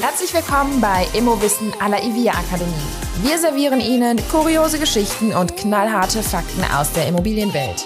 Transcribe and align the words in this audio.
Herzlich 0.00 0.32
willkommen 0.32 0.80
bei 0.80 1.06
Immowissen 1.12 1.74
à 1.78 1.88
la 1.88 2.02
Ivia 2.02 2.32
Akademie. 2.32 2.72
Wir 3.22 3.38
servieren 3.38 3.80
Ihnen 3.80 4.18
kuriose 4.30 4.78
Geschichten 4.78 5.34
und 5.34 5.54
knallharte 5.56 6.22
Fakten 6.22 6.64
aus 6.74 6.92
der 6.92 7.08
Immobilienwelt. 7.08 7.84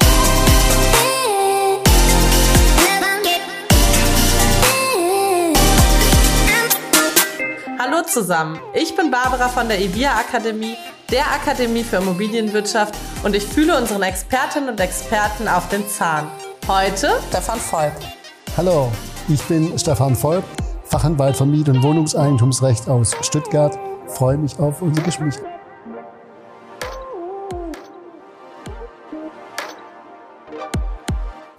Hallo 7.79 8.03
zusammen, 8.03 8.61
ich 8.75 8.95
bin 8.95 9.11
Barbara 9.11 9.49
von 9.49 9.69
der 9.69 9.81
Ivia 9.81 10.13
Akademie, 10.17 10.77
der 11.11 11.25
Akademie 11.31 11.85
für 11.85 11.97
Immobilienwirtschaft 11.97 12.95
und 13.25 13.35
ich 13.37 13.45
fühle 13.45 13.77
unseren 13.77 14.03
Expertinnen 14.03 14.71
und 14.71 14.81
Experten 14.81 15.47
auf 15.47 15.69
den 15.69 15.89
Zahn. 15.89 16.29
Heute 16.67 17.11
Stefan 17.29 17.61
Volk. 17.61 17.93
Hallo, 18.57 18.91
ich 19.29 19.43
bin 19.45 19.79
Stefan 19.79 20.17
Volk, 20.17 20.45
Fachanwalt 20.85 21.37
für 21.37 21.47
Miet- 21.47 21.69
und 21.69 21.83
Wohnungseigentumsrecht 21.83 22.89
aus 22.89 23.15
Stuttgart. 23.21 23.79
Freue 24.09 24.37
mich 24.37 24.59
auf 24.59 24.83
unser 24.83 25.03
Gespräch. 25.03 25.35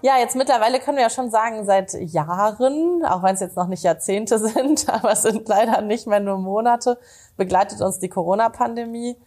Ja, 0.01 0.17
jetzt 0.19 0.35
mittlerweile 0.35 0.79
können 0.79 0.97
wir 0.97 1.03
ja 1.03 1.09
schon 1.09 1.31
sagen, 1.31 1.65
seit 1.65 1.93
Jahren, 1.93 3.03
auch 3.05 3.23
wenn 3.23 3.33
es 3.33 3.41
jetzt 3.41 3.57
noch 3.57 3.67
nicht 3.67 3.83
Jahrzehnte 3.83 4.39
sind, 4.39 4.87
aber 4.89 5.11
es 5.11 5.21
sind 5.21 5.47
leider 5.47 5.81
nicht 5.81 6.05
mehr 6.05 6.19
nur 6.19 6.37
Monate, 6.37 6.99
begleitet 7.37 7.81
uns 7.81 7.99
die 7.99 8.09
Corona-Pandemie. 8.09 9.17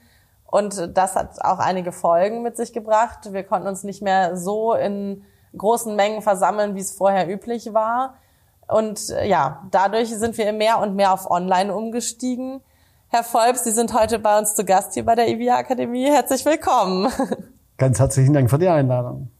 Und 0.51 0.97
das 0.97 1.15
hat 1.15 1.43
auch 1.45 1.59
einige 1.59 1.93
Folgen 1.93 2.43
mit 2.43 2.57
sich 2.57 2.73
gebracht. 2.73 3.33
Wir 3.33 3.45
konnten 3.45 3.69
uns 3.69 3.85
nicht 3.85 4.03
mehr 4.03 4.37
so 4.37 4.75
in 4.75 5.23
großen 5.57 5.95
Mengen 5.95 6.23
versammeln, 6.23 6.75
wie 6.75 6.81
es 6.81 6.93
vorher 6.93 7.29
üblich 7.29 7.73
war. 7.73 8.15
Und 8.67 9.11
äh, 9.11 9.27
ja, 9.27 9.63
dadurch 9.71 10.09
sind 10.09 10.39
wir 10.39 10.53
mehr 10.53 10.81
und 10.81 10.95
mehr 10.95 11.13
auf 11.13 11.31
Online 11.31 11.75
umgestiegen. 11.75 12.61
Herr 13.09 13.25
Volps, 13.25 13.65
Sie 13.65 13.73
sind 13.73 13.93
heute 13.93 14.19
bei 14.19 14.39
uns 14.39 14.55
zu 14.55 14.65
Gast 14.65 14.95
hier 14.95 15.05
bei 15.05 15.15
der 15.15 15.29
IVIA 15.29 15.57
Akademie. 15.57 16.07
Herzlich 16.07 16.45
willkommen. 16.45 17.11
Ganz 17.79 17.99
herzlichen 17.99 18.33
Dank 18.33 18.51
für 18.51 18.59
die 18.59 18.69
Einladung. 18.69 19.31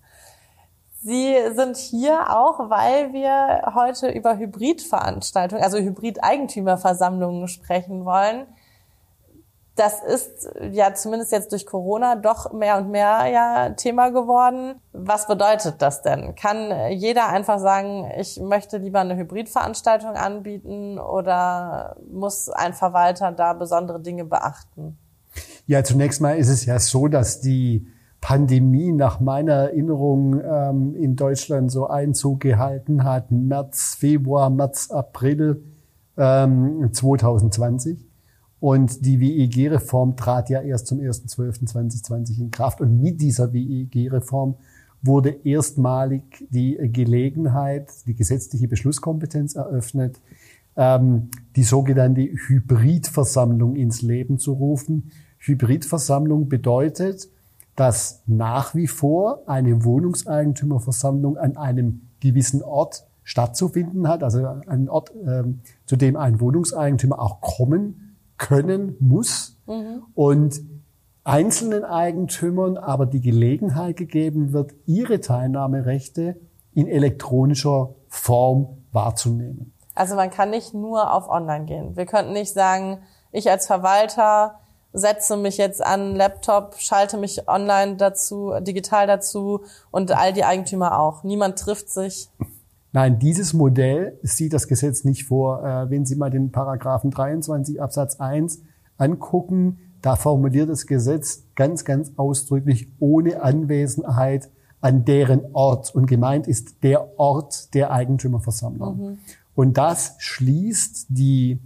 Sie 1.03 1.35
sind 1.55 1.77
hier 1.77 2.37
auch, 2.37 2.71
weil 2.71 3.13
wir 3.13 3.73
heute 3.75 4.11
über 4.11 4.37
Hybridveranstaltungen, 4.37 5.65
also 5.65 5.79
Hybrid-Eigentümerversammlungen 5.79 7.49
sprechen 7.49 8.05
wollen. 8.05 8.47
Das 9.77 10.03
ist 10.03 10.51
ja 10.73 10.93
zumindest 10.95 11.33
jetzt 11.33 11.53
durch 11.53 11.65
Corona 11.65 12.17
doch 12.17 12.53
mehr 12.53 12.77
und 12.79 12.91
mehr 12.91 13.27
ja 13.33 13.71
Thema 13.71 14.11
geworden. 14.11 14.75
Was 14.93 15.27
bedeutet 15.27 15.81
das 15.81 16.03
denn? 16.03 16.35
Kann 16.35 16.91
jeder 16.91 17.29
einfach 17.29 17.59
sagen, 17.59 18.11
ich 18.19 18.39
möchte 18.41 18.79
lieber 18.79 19.01
eine 19.01 19.17
Hybridveranstaltung 19.17 20.17
anbieten 20.17 20.99
oder 20.99 21.97
muss 22.11 22.51
ein 22.51 22.75
Verwalter 22.75 23.33
da 23.33 23.53
besondere 23.53 24.01
Dinge 24.01 24.25
beachten? 24.25 24.99
Ja, 25.67 25.85
zunächst 25.85 26.21
mal 26.21 26.37
ist 26.37 26.49
es 26.49 26.67
ja 26.67 26.79
so, 26.79 27.07
dass 27.07 27.41
die 27.41 27.87
Pandemie 28.21 28.93
nach 28.93 29.21
meiner 29.21 29.53
Erinnerung 29.53 30.41
ähm, 30.41 30.95
in 30.95 31.17
Deutschland 31.17 31.71
so 31.71 31.87
Einzug 31.87 32.41
gehalten 32.41 33.05
hat, 33.05 33.31
März, 33.31 33.97
Februar, 33.99 34.51
März, 34.51 34.91
April 34.91 35.63
ähm, 36.19 36.91
2020. 36.93 38.10
Und 38.61 39.07
die 39.07 39.21
WEG-Reform 39.21 40.17
trat 40.17 40.51
ja 40.51 40.61
erst 40.61 40.87
zum 40.87 40.99
1.12.2020 40.99 42.41
in 42.41 42.51
Kraft. 42.51 42.83
Und 42.83 43.01
mit 43.01 43.21
dieser 43.21 43.55
WEG-Reform 43.55 44.57
wurde 45.03 45.31
erstmalig 45.31 46.47
die 46.51 46.77
Gelegenheit, 46.93 47.91
die 48.07 48.15
gesetzliche 48.15 48.69
Beschlusskompetenz 48.69 49.55
eröffnet, 49.55 50.21
ähm, 50.77 51.31
die 51.57 51.63
sogenannte 51.63 52.21
Hybridversammlung 52.21 53.77
ins 53.77 54.03
Leben 54.03 54.39
zu 54.39 54.53
rufen. 54.53 55.11
Hybridversammlung 55.39 56.51
bedeutet, 56.51 57.31
dass 57.77 58.23
nach 58.27 58.75
wie 58.75 58.89
vor 58.89 59.43
eine 59.47 59.85
Wohnungseigentümerversammlung 59.85 61.39
an 61.39 61.57
einem 61.57 62.03
gewissen 62.21 62.63
Ort 62.63 63.07
stattzufinden 63.25 64.07
hat, 64.07 64.23
also 64.23 64.45
einen 64.45 64.91
Ort, 64.91 65.13
ähm, 65.27 65.61
zu 65.87 65.97
dem 65.97 66.17
ein 66.17 66.41
Wohnungseigentümer 66.41 67.19
auch 67.19 67.41
kommen 67.41 68.10
können 68.41 68.97
muss 68.99 69.57
mhm. 69.67 70.03
und 70.15 70.61
einzelnen 71.25 71.85
Eigentümern 71.85 72.79
aber 72.79 73.07
die 73.07 73.21
Gelegenheit 73.21 73.97
gegeben 73.97 74.53
wird, 74.53 74.73
ihre 74.87 75.21
Teilnahmerechte 75.21 76.41
in 76.73 76.89
elektronischer 76.89 77.95
Form 78.09 78.79
wahrzunehmen. 78.93 79.75
Also 79.95 80.17
man 80.17 80.31
kann 80.31 80.51
nicht 80.51 80.73
nur 80.73 81.13
auf 81.13 81.29
Online 81.29 81.67
gehen. 81.67 81.97
Wir 81.97 82.07
könnten 82.07 82.33
nicht 82.33 82.55
sagen, 82.55 83.03
ich 83.31 83.51
als 83.51 83.67
Verwalter 83.67 84.59
setze 84.93 85.37
mich 85.37 85.59
jetzt 85.59 85.85
an 85.85 86.17
Laptop, 86.17 86.77
schalte 86.79 87.19
mich 87.19 87.47
online 87.47 87.97
dazu, 87.97 88.55
digital 88.61 89.07
dazu 89.07 89.61
und 89.91 90.17
all 90.17 90.33
die 90.33 90.45
Eigentümer 90.45 90.99
auch. 90.99 91.23
Niemand 91.23 91.59
trifft 91.59 91.91
sich. 91.91 92.31
Nein, 92.93 93.19
dieses 93.19 93.55
Modell 93.55 94.19
sieht 94.23 94.53
das 94.53 94.67
Gesetz 94.67 95.05
nicht 95.05 95.25
vor. 95.25 95.65
Äh, 95.65 95.91
wenn 95.91 96.05
Sie 96.05 96.17
mal 96.17 96.31
den 96.31 96.51
Paragraphen 96.51 97.11
23 97.11 97.81
Absatz 97.81 98.19
1 98.19 98.63
angucken, 98.99 99.79
da 100.03 100.17
formuliert 100.17 100.69
das 100.69 100.87
Gesetz 100.87 101.45
ganz, 101.55 101.85
ganz 101.85 102.13
ausdrücklich 102.17 102.89
ohne 102.99 103.43
Anwesenheit 103.43 104.49
an 104.81 105.05
deren 105.05 105.43
Ort. 105.53 105.95
Und 105.95 106.07
gemeint 106.07 106.49
ist 106.49 106.83
der 106.83 107.19
Ort 107.19 107.75
der 107.75 107.93
Eigentümerversammlung. 107.93 108.97
Mhm. 108.97 109.19
Und 109.55 109.77
das 109.77 110.17
schließt 110.19 111.07
die 111.11 111.59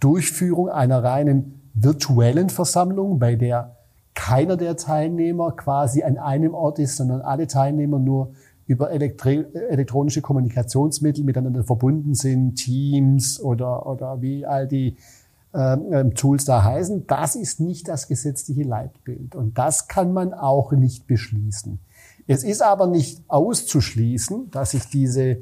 Durchführung 0.00 0.68
einer 0.68 1.02
reinen 1.02 1.60
virtuellen 1.74 2.50
Versammlung, 2.50 3.18
bei 3.18 3.36
der 3.36 3.76
keiner 4.14 4.56
der 4.56 4.76
Teilnehmer 4.76 5.52
quasi 5.52 6.02
an 6.02 6.18
einem 6.18 6.54
Ort 6.54 6.78
ist, 6.78 6.96
sondern 6.96 7.20
alle 7.20 7.46
Teilnehmer 7.46 7.98
nur 7.98 8.32
über 8.66 8.90
elektronische 8.90 10.22
Kommunikationsmittel 10.22 11.24
miteinander 11.24 11.62
verbunden 11.62 12.14
sind, 12.14 12.56
Teams 12.56 13.40
oder, 13.40 13.86
oder 13.86 14.20
wie 14.20 14.44
all 14.44 14.66
die 14.66 14.96
ähm, 15.54 15.86
ähm, 15.92 16.14
Tools 16.14 16.44
da 16.44 16.64
heißen. 16.64 17.06
Das 17.06 17.36
ist 17.36 17.60
nicht 17.60 17.88
das 17.88 18.08
gesetzliche 18.08 18.64
Leitbild 18.64 19.34
und 19.34 19.56
das 19.56 19.88
kann 19.88 20.12
man 20.12 20.34
auch 20.34 20.72
nicht 20.72 21.06
beschließen. 21.06 21.78
Es 22.26 22.42
ist 22.44 22.60
aber 22.60 22.88
nicht 22.88 23.22
auszuschließen, 23.28 24.50
dass 24.50 24.72
sich 24.72 24.88
diese 24.88 25.38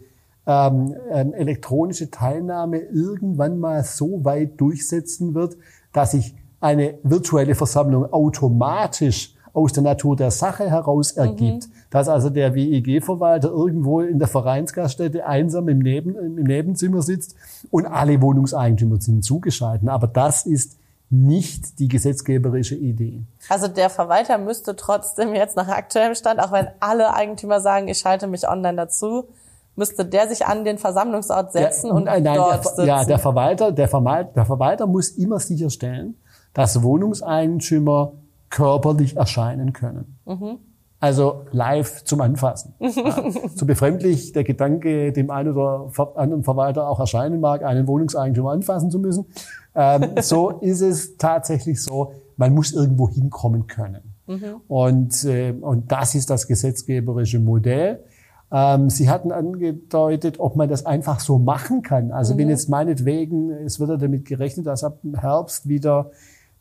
ähm, 0.46 0.94
ähm 1.10 1.32
elektronische 1.32 2.10
Teilnahme 2.10 2.78
irgendwann 2.78 3.58
mal 3.58 3.82
so 3.82 4.24
weit 4.24 4.60
durchsetzen 4.60 5.34
wird, 5.34 5.56
dass 5.92 6.12
sich 6.12 6.36
eine 6.60 6.98
virtuelle 7.02 7.54
Versammlung 7.54 8.12
automatisch 8.12 9.34
aus 9.54 9.72
der 9.72 9.84
Natur 9.84 10.16
der 10.16 10.31
Sache 10.31 10.69
heraus 10.69 11.12
ergibt. 11.12 11.69
Mhm. 11.69 11.72
Dass 11.91 12.09
also 12.09 12.28
der 12.28 12.54
WEG-Verwalter 12.54 13.48
irgendwo 13.48 14.00
in 14.00 14.19
der 14.19 14.28
Vereinsgaststätte 14.28 15.25
einsam 15.25 15.69
im, 15.69 15.78
Neben, 15.78 16.16
im 16.16 16.44
Nebenzimmer 16.44 17.00
sitzt 17.00 17.37
und 17.70 17.87
alle 17.87 18.20
Wohnungseigentümer 18.20 19.00
sind 19.00 19.25
zugeschaltet. 19.25 19.88
Aber 19.88 20.09
das 20.09 20.44
ist 20.44 20.76
nicht 21.09 21.78
die 21.78 21.87
gesetzgeberische 21.87 22.75
Idee. 22.75 23.22
Also 23.48 23.69
der 23.69 23.91
Verwalter 23.91 24.38
müsste 24.38 24.75
trotzdem 24.75 25.34
jetzt 25.34 25.56
nach 25.56 25.69
aktuellem 25.69 26.16
Stand, 26.16 26.41
auch 26.41 26.50
wenn 26.50 26.66
alle 26.81 27.15
Eigentümer 27.15 27.60
sagen, 27.60 27.86
ich 27.86 27.98
schalte 27.98 28.26
mich 28.26 28.48
online 28.48 28.76
dazu, 28.76 29.28
müsste 29.76 30.04
der 30.04 30.28
sich 30.28 30.47
an 30.47 30.65
den 30.65 30.78
Versammlungsort 30.78 31.53
setzen 31.53 31.88
der, 31.88 31.94
und 31.94 32.04
nein, 32.04 32.25
dort 32.25 32.54
der, 32.54 32.62
sitzen. 32.62 32.86
Ja, 32.86 33.04
der 33.04 33.19
Verwalter, 33.21 33.71
der 33.71 33.86
Verwalter, 33.86 34.32
der 34.34 34.47
Verwalter 34.47 34.86
muss 34.88 35.10
immer 35.10 35.38
sicherstellen, 35.38 36.16
dass 36.53 36.82
Wohnungseigentümer 36.82 38.12
körperlich 38.50 39.16
erscheinen 39.16 39.72
können. 39.72 40.18
Mhm. 40.27 40.59
Also 41.04 41.42
live 41.53 42.04
zum 42.04 42.22
Anfassen. 42.22 42.74
ja. 42.78 43.30
So 43.54 43.66
befremdlich 43.66 44.33
der 44.33 44.42
Gedanke 44.42 45.13
dem 45.13 45.30
einen 45.30 45.53
oder 45.53 45.91
anderen 46.15 46.45
Verwalter 46.45 46.89
auch 46.89 46.98
erscheinen 46.98 47.41
mag, 47.41 47.63
einen 47.63 47.86
Wohnungseigentümer 47.86 48.53
anfassen 48.53 48.91
zu 48.91 48.98
müssen. 48.98 49.27
Ähm, 49.74 50.13
so 50.22 50.51
ist 50.51 50.80
es 50.80 51.18
tatsächlich 51.18 51.83
so, 51.83 52.13
man 52.36 52.54
muss 52.54 52.72
irgendwo 52.72 53.10
hinkommen 53.10 53.66
können. 53.66 54.15
Mhm. 54.27 54.63
Und, 54.66 55.24
äh, 55.24 55.53
und 55.53 55.92
das 55.92 56.15
ist 56.15 56.30
das 56.30 56.47
gesetzgeberische 56.47 57.39
Modell. 57.39 58.03
Ähm, 58.51 58.89
Sie 58.89 59.10
hatten 59.10 59.33
angedeutet, 59.33 60.41
ob 60.41 60.57
man 60.57 60.68
das 60.68 60.86
einfach 60.86 61.21
so 61.21 61.39
machen 61.39 61.83
kann. 61.83 62.13
Also 62.13 62.34
mhm. 62.34 62.39
wenn 62.39 62.48
jetzt 62.48 62.68
meinetwegen, 62.68 63.51
es 63.51 63.78
wird 63.78 63.91
ja 63.91 63.97
damit 63.97 64.24
gerechnet, 64.24 64.66
dass 64.66 64.84
ab 64.84 65.01
Herbst 65.15 65.68
wieder 65.68 66.13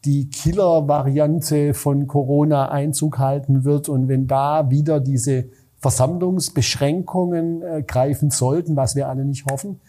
die 0.06 0.30
Killer-Variante 0.30 1.74
von 1.74 2.08
Corona 2.08 2.70
Einzug 2.70 3.20
halten 3.20 3.64
wird 3.64 3.90
und 3.90 4.08
wenn 4.08 4.28
da 4.28 4.70
wieder 4.70 5.00
diese 5.00 5.46
Versammlungsbeschränkungen 5.78 7.62
äh, 7.62 7.84
greifen 7.84 8.30
sollten, 8.30 8.76
was 8.76 8.96
wir 8.96 9.10
alle 9.10 9.26
nicht 9.26 9.46
hoffen, 9.50 9.82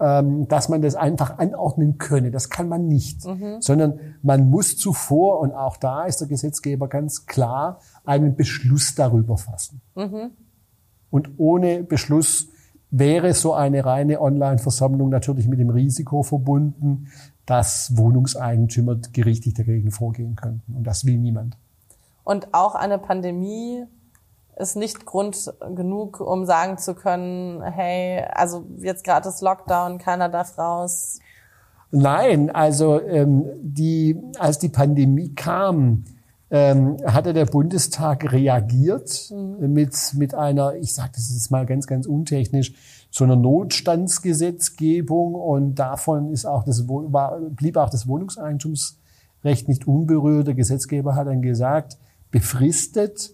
ähm, 0.00 0.46
dass 0.46 0.68
man 0.68 0.82
das 0.82 0.94
einfach 0.94 1.38
anordnen 1.38 1.98
könne. 1.98 2.30
Das 2.30 2.50
kann 2.50 2.68
man 2.68 2.86
nicht, 2.86 3.24
mhm. 3.26 3.56
sondern 3.60 3.98
man 4.22 4.48
muss 4.48 4.76
zuvor, 4.76 5.40
und 5.40 5.52
auch 5.52 5.76
da 5.76 6.04
ist 6.04 6.20
der 6.20 6.28
Gesetzgeber 6.28 6.88
ganz 6.88 7.26
klar, 7.26 7.80
einen 8.04 8.36
Beschluss 8.36 8.94
darüber 8.94 9.36
fassen. 9.36 9.80
Mhm. 9.96 10.30
Und 11.10 11.30
ohne 11.38 11.82
Beschluss 11.82 12.48
wäre 12.90 13.34
so 13.34 13.54
eine 13.54 13.84
reine 13.84 14.20
Online-Versammlung 14.20 15.08
natürlich 15.08 15.48
mit 15.48 15.58
dem 15.58 15.70
Risiko 15.70 16.22
verbunden, 16.22 17.08
dass 17.48 17.96
Wohnungseigentümer 17.96 18.96
gerichtlich 19.14 19.54
dagegen 19.54 19.90
vorgehen 19.90 20.36
könnten. 20.36 20.74
Und 20.74 20.84
das 20.84 21.06
will 21.06 21.16
niemand. 21.16 21.56
Und 22.22 22.52
auch 22.52 22.74
eine 22.74 22.98
Pandemie 22.98 23.84
ist 24.56 24.76
nicht 24.76 25.06
Grund 25.06 25.50
genug, 25.74 26.20
um 26.20 26.44
sagen 26.44 26.76
zu 26.76 26.94
können, 26.94 27.62
hey, 27.62 28.22
also 28.34 28.66
jetzt 28.78 29.02
gerade 29.02 29.30
ist 29.30 29.40
Lockdown, 29.40 29.96
keiner 29.96 30.28
darf 30.28 30.58
raus. 30.58 31.20
Nein, 31.90 32.50
also 32.50 33.00
ähm, 33.00 33.46
die, 33.62 34.20
als 34.38 34.58
die 34.58 34.68
Pandemie 34.68 35.34
kam, 35.34 36.04
ähm, 36.50 36.98
hatte 37.06 37.32
der 37.32 37.46
Bundestag 37.46 38.30
reagiert 38.30 39.30
mhm. 39.30 39.72
mit, 39.72 39.96
mit 40.14 40.34
einer, 40.34 40.74
ich 40.74 40.92
sage 40.92 41.12
das 41.14 41.30
jetzt 41.32 41.50
mal 41.50 41.64
ganz, 41.64 41.86
ganz 41.86 42.06
untechnisch, 42.06 42.74
so 43.10 43.24
einer 43.24 43.36
Notstandsgesetzgebung 43.36 45.34
und 45.34 45.74
davon 45.76 46.30
ist 46.30 46.44
auch 46.44 46.64
das, 46.64 46.86
war, 46.88 47.38
blieb 47.50 47.76
auch 47.76 47.90
das 47.90 48.06
Wohnungseigentumsrecht 48.06 49.68
nicht 49.68 49.86
unberührt. 49.86 50.46
Der 50.46 50.54
Gesetzgeber 50.54 51.14
hat 51.14 51.26
dann 51.26 51.42
gesagt, 51.42 51.98
befristet 52.30 53.32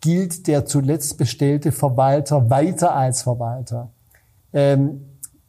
gilt 0.00 0.46
der 0.48 0.66
zuletzt 0.66 1.16
bestellte 1.16 1.72
Verwalter 1.72 2.50
weiter 2.50 2.94
als 2.94 3.22
Verwalter. 3.22 3.90
Ähm, 4.52 5.00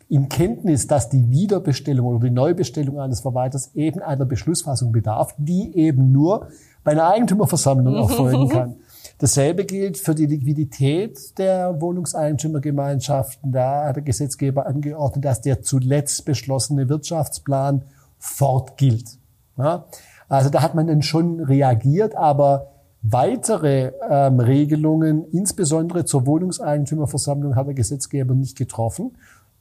in 0.07 0.29
Kenntnis, 0.29 0.87
dass 0.87 1.09
die 1.09 1.29
Wiederbestellung 1.29 2.05
oder 2.05 2.27
die 2.27 2.33
Neubestellung 2.33 2.99
eines 2.99 3.21
Verwalters 3.21 3.73
eben 3.75 4.01
einer 4.01 4.25
Beschlussfassung 4.25 4.91
bedarf, 4.91 5.33
die 5.37 5.75
eben 5.75 6.11
nur 6.11 6.47
bei 6.83 6.91
einer 6.91 7.09
Eigentümerversammlung 7.09 7.95
erfolgen 8.09 8.49
kann. 8.49 8.75
Dasselbe 9.17 9.65
gilt 9.65 9.97
für 9.97 10.15
die 10.15 10.25
Liquidität 10.25 11.37
der 11.37 11.79
Wohnungseigentümergemeinschaften. 11.81 13.51
Da 13.51 13.85
hat 13.85 13.95
der 13.97 14.03
Gesetzgeber 14.03 14.65
angeordnet, 14.65 15.25
dass 15.25 15.41
der 15.41 15.61
zuletzt 15.61 16.25
beschlossene 16.25 16.89
Wirtschaftsplan 16.89 17.83
fortgilt. 18.17 19.17
Ja? 19.57 19.85
Also 20.27 20.49
da 20.49 20.61
hat 20.61 20.75
man 20.75 20.87
dann 20.87 21.01
schon 21.01 21.39
reagiert, 21.39 22.15
aber 22.15 22.71
Weitere 23.07 23.91
ähm, 24.09 24.39
Regelungen, 24.39 25.25
insbesondere 25.25 26.05
zur 26.05 26.25
Wohnungseigentümerversammlung, 26.25 27.55
hat 27.55 27.67
der 27.67 27.75
Gesetzgeber 27.75 28.33
nicht 28.33 28.57
getroffen. 28.57 29.15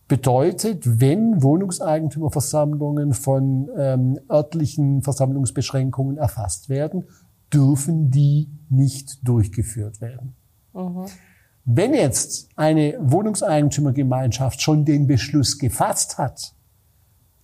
Bedeutet, 0.09 0.99
wenn 0.99 1.43
Wohnungseigentümerversammlungen 1.43 3.13
von 3.13 3.69
ähm, 3.77 4.19
örtlichen 4.31 5.03
Versammlungsbeschränkungen 5.03 6.17
erfasst 6.17 6.71
werden, 6.71 7.05
dürfen 7.55 8.11
die 8.11 8.49
nicht 8.69 9.27
durchgeführt 9.27 10.01
werden. 10.01 10.35
Mhm. 10.75 11.07
Wenn 11.65 11.95
jetzt 11.95 12.49
eine 12.57 12.99
Wohnungseigentümergemeinschaft 13.01 14.61
schon 14.61 14.85
den 14.85 15.07
Beschluss 15.07 15.59
gefasst 15.59 16.19
hat, 16.19 16.55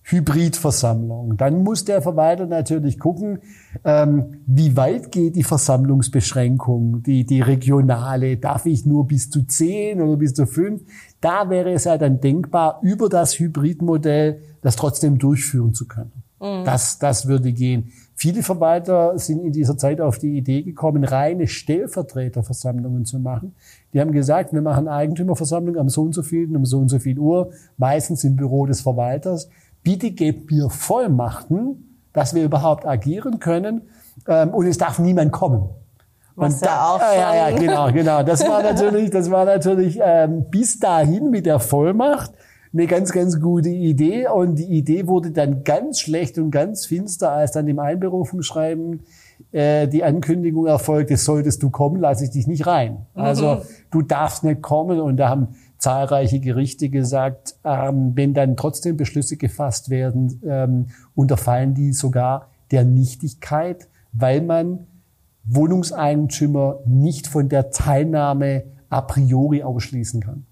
Hybridversammlung. 0.03 1.37
Dann 1.37 1.63
muss 1.63 1.85
der 1.85 2.01
Verwalter 2.01 2.45
natürlich 2.47 2.99
gucken, 2.99 3.39
ähm, 3.83 4.41
wie 4.45 4.75
weit 4.75 5.11
geht 5.11 5.35
die 5.35 5.43
Versammlungsbeschränkung, 5.43 7.03
die, 7.03 7.25
die 7.25 7.41
regionale, 7.41 8.37
darf 8.37 8.65
ich 8.65 8.85
nur 8.85 9.07
bis 9.07 9.29
zu 9.29 9.43
zehn 9.43 10.01
oder 10.01 10.17
bis 10.17 10.33
zu 10.33 10.47
fünf? 10.47 10.81
Da 11.21 11.49
wäre 11.49 11.71
es 11.71 11.83
ja 11.85 11.97
dann 11.97 12.19
denkbar, 12.19 12.79
über 12.81 13.09
das 13.09 13.39
Hybridmodell 13.39 14.41
das 14.61 14.75
trotzdem 14.75 15.17
durchführen 15.17 15.73
zu 15.73 15.87
können. 15.87 16.23
Mhm. 16.41 16.65
Das, 16.65 16.99
das 16.99 17.27
würde 17.27 17.53
gehen. 17.53 17.91
Viele 18.21 18.43
Verwalter 18.43 19.17
sind 19.17 19.43
in 19.43 19.51
dieser 19.51 19.79
Zeit 19.79 19.99
auf 19.99 20.19
die 20.19 20.37
Idee 20.37 20.61
gekommen, 20.61 21.03
reine 21.03 21.47
Stellvertreterversammlungen 21.47 23.03
zu 23.03 23.17
machen. 23.17 23.55
Die 23.93 23.99
haben 23.99 24.11
gesagt, 24.11 24.53
wir 24.53 24.61
machen 24.61 24.87
Eigentümerversammlung 24.87 25.75
am 25.75 25.89
so 25.89 26.03
und 26.03 26.13
so 26.13 26.21
viel, 26.21 26.55
um 26.55 26.63
so 26.63 26.77
und 26.77 26.89
so 26.89 26.99
viel 26.99 27.17
Uhr, 27.17 27.49
meistens 27.77 28.23
im 28.23 28.35
Büro 28.35 28.67
des 28.67 28.81
Verwalters 28.81 29.49
bitte 29.81 30.11
gebt 30.11 30.51
mir 30.51 30.69
Vollmachten, 30.69 31.97
dass 32.13 32.35
wir 32.35 32.43
überhaupt 32.43 32.85
agieren 32.85 33.39
können 33.39 33.89
ähm, 34.27 34.49
und 34.49 34.67
es 34.67 34.77
darf 34.77 34.99
niemand 34.99 35.31
kommen. 35.31 35.71
Was 36.35 36.53
und 36.53 36.65
da, 36.67 36.91
auch 36.91 36.99
ja, 36.99 37.49
ja, 37.49 37.57
genau, 37.57 37.91
genau. 37.91 38.21
Das 38.21 38.47
war 38.47 38.61
natürlich, 38.71 39.09
das 39.09 39.31
war 39.31 39.45
natürlich 39.45 39.99
ähm, 39.99 40.45
bis 40.51 40.79
dahin 40.79 41.31
mit 41.31 41.47
der 41.47 41.59
Vollmacht 41.59 42.33
eine 42.73 42.87
ganz, 42.87 43.11
ganz 43.11 43.39
gute 43.39 43.69
Idee. 43.69 44.27
Und 44.27 44.55
die 44.55 44.65
Idee 44.65 45.07
wurde 45.07 45.31
dann 45.31 45.63
ganz 45.63 45.99
schlecht 45.99 46.37
und 46.37 46.51
ganz 46.51 46.85
finster, 46.85 47.31
als 47.31 47.51
dann 47.51 47.67
im 47.67 47.79
Einberufungsschreiben 47.79 49.01
äh, 49.51 49.87
die 49.87 50.03
Ankündigung 50.03 50.67
erfolgte, 50.67 51.17
solltest 51.17 51.63
du 51.63 51.69
kommen, 51.69 51.99
lasse 51.99 52.25
ich 52.25 52.31
dich 52.31 52.47
nicht 52.47 52.67
rein. 52.67 53.05
Also 53.13 53.55
mhm. 53.55 53.61
du 53.91 54.01
darfst 54.01 54.43
nicht 54.43 54.61
kommen. 54.61 54.99
Und 54.99 55.17
da 55.17 55.29
haben 55.29 55.49
zahlreiche 55.77 56.39
Gerichte 56.39 56.89
gesagt, 56.89 57.55
ähm, 57.63 58.11
wenn 58.15 58.33
dann 58.33 58.55
trotzdem 58.55 58.97
Beschlüsse 58.97 59.37
gefasst 59.37 59.89
werden, 59.89 60.41
ähm, 60.45 60.85
unterfallen 61.15 61.73
die 61.73 61.91
sogar 61.91 62.49
der 62.69 62.85
Nichtigkeit, 62.85 63.89
weil 64.13 64.41
man 64.41 64.87
Wohnungseigentümer 65.45 66.79
nicht 66.85 67.27
von 67.27 67.49
der 67.49 67.71
Teilnahme 67.71 68.63
a 68.89 69.01
priori 69.01 69.63
ausschließen 69.63 70.21
kann. 70.21 70.45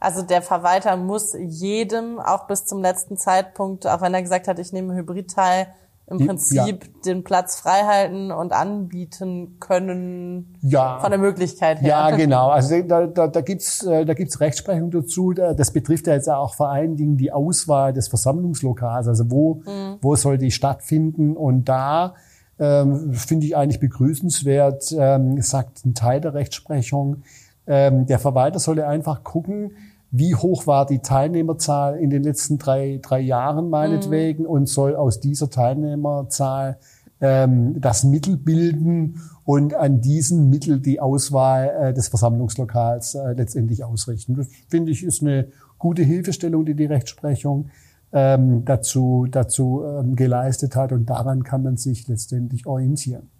Also 0.00 0.22
der 0.22 0.42
Verwalter 0.42 0.96
muss 0.96 1.34
jedem 1.38 2.18
auch 2.18 2.46
bis 2.46 2.64
zum 2.64 2.80
letzten 2.80 3.16
Zeitpunkt, 3.18 3.86
auch 3.86 4.00
wenn 4.00 4.14
er 4.14 4.22
gesagt 4.22 4.48
hat, 4.48 4.58
ich 4.58 4.72
nehme 4.72 4.94
Hybrid 4.94 5.30
teil, 5.30 5.66
im 6.10 6.26
Prinzip 6.26 6.56
ja. 6.56 6.90
den 7.04 7.22
Platz 7.22 7.60
freihalten 7.60 8.32
und 8.32 8.52
anbieten 8.52 9.58
können 9.60 10.56
ja. 10.60 10.98
von 10.98 11.10
der 11.10 11.20
Möglichkeit 11.20 11.80
her. 11.80 11.88
Ja, 11.88 12.10
genau. 12.16 12.48
Also 12.48 12.82
da, 12.82 13.06
da, 13.06 13.28
da 13.28 13.40
gibt's 13.42 13.84
äh, 13.84 14.04
da 14.04 14.14
gibt's 14.14 14.40
Rechtsprechung 14.40 14.90
dazu. 14.90 15.32
Das 15.32 15.70
betrifft 15.70 16.08
ja 16.08 16.14
jetzt 16.14 16.28
auch 16.28 16.54
vor 16.54 16.70
allen 16.70 16.96
Dingen 16.96 17.16
die 17.16 17.30
Auswahl 17.30 17.92
des 17.92 18.08
Versammlungslokals. 18.08 19.06
Also 19.06 19.30
wo, 19.30 19.62
mhm. 19.64 19.98
wo 20.02 20.16
soll 20.16 20.36
die 20.36 20.50
stattfinden? 20.50 21.36
Und 21.36 21.68
da 21.68 22.14
ähm, 22.58 23.14
finde 23.14 23.46
ich 23.46 23.56
eigentlich 23.56 23.78
begrüßenswert, 23.80 24.92
ähm, 24.98 25.40
sagt 25.40 25.84
ein 25.86 25.94
Teil 25.94 26.20
der 26.20 26.34
Rechtsprechung, 26.34 27.22
ähm, 27.68 28.06
der 28.06 28.18
Verwalter 28.18 28.58
solle 28.58 28.88
einfach 28.88 29.22
gucken, 29.22 29.76
wie 30.10 30.34
hoch 30.34 30.66
war 30.66 30.86
die 30.86 31.00
Teilnehmerzahl 31.00 31.96
in 31.96 32.10
den 32.10 32.22
letzten 32.22 32.58
drei, 32.58 32.98
drei 33.02 33.20
Jahren 33.20 33.70
meinetwegen 33.70 34.44
mhm. 34.44 34.50
und 34.50 34.68
soll 34.68 34.96
aus 34.96 35.20
dieser 35.20 35.50
Teilnehmerzahl 35.50 36.78
ähm, 37.20 37.80
das 37.80 38.02
Mittel 38.04 38.36
bilden 38.36 39.20
und 39.44 39.74
an 39.74 40.00
diesen 40.00 40.50
Mittel 40.50 40.80
die 40.80 41.00
Auswahl 41.00 41.70
äh, 41.80 41.94
des 41.94 42.08
Versammlungslokals 42.08 43.14
äh, 43.14 43.32
letztendlich 43.32 43.84
ausrichten. 43.84 44.34
Das 44.34 44.48
finde 44.68 44.90
ich 44.90 45.04
ist 45.04 45.22
eine 45.22 45.48
gute 45.78 46.02
Hilfestellung, 46.02 46.64
die 46.64 46.74
die 46.74 46.86
Rechtsprechung 46.86 47.70
ähm, 48.12 48.64
dazu, 48.64 49.26
dazu 49.30 49.84
ähm, 49.84 50.16
geleistet 50.16 50.74
hat 50.74 50.92
und 50.92 51.06
daran 51.08 51.44
kann 51.44 51.62
man 51.62 51.76
sich 51.76 52.08
letztendlich 52.08 52.66
orientieren. 52.66 53.30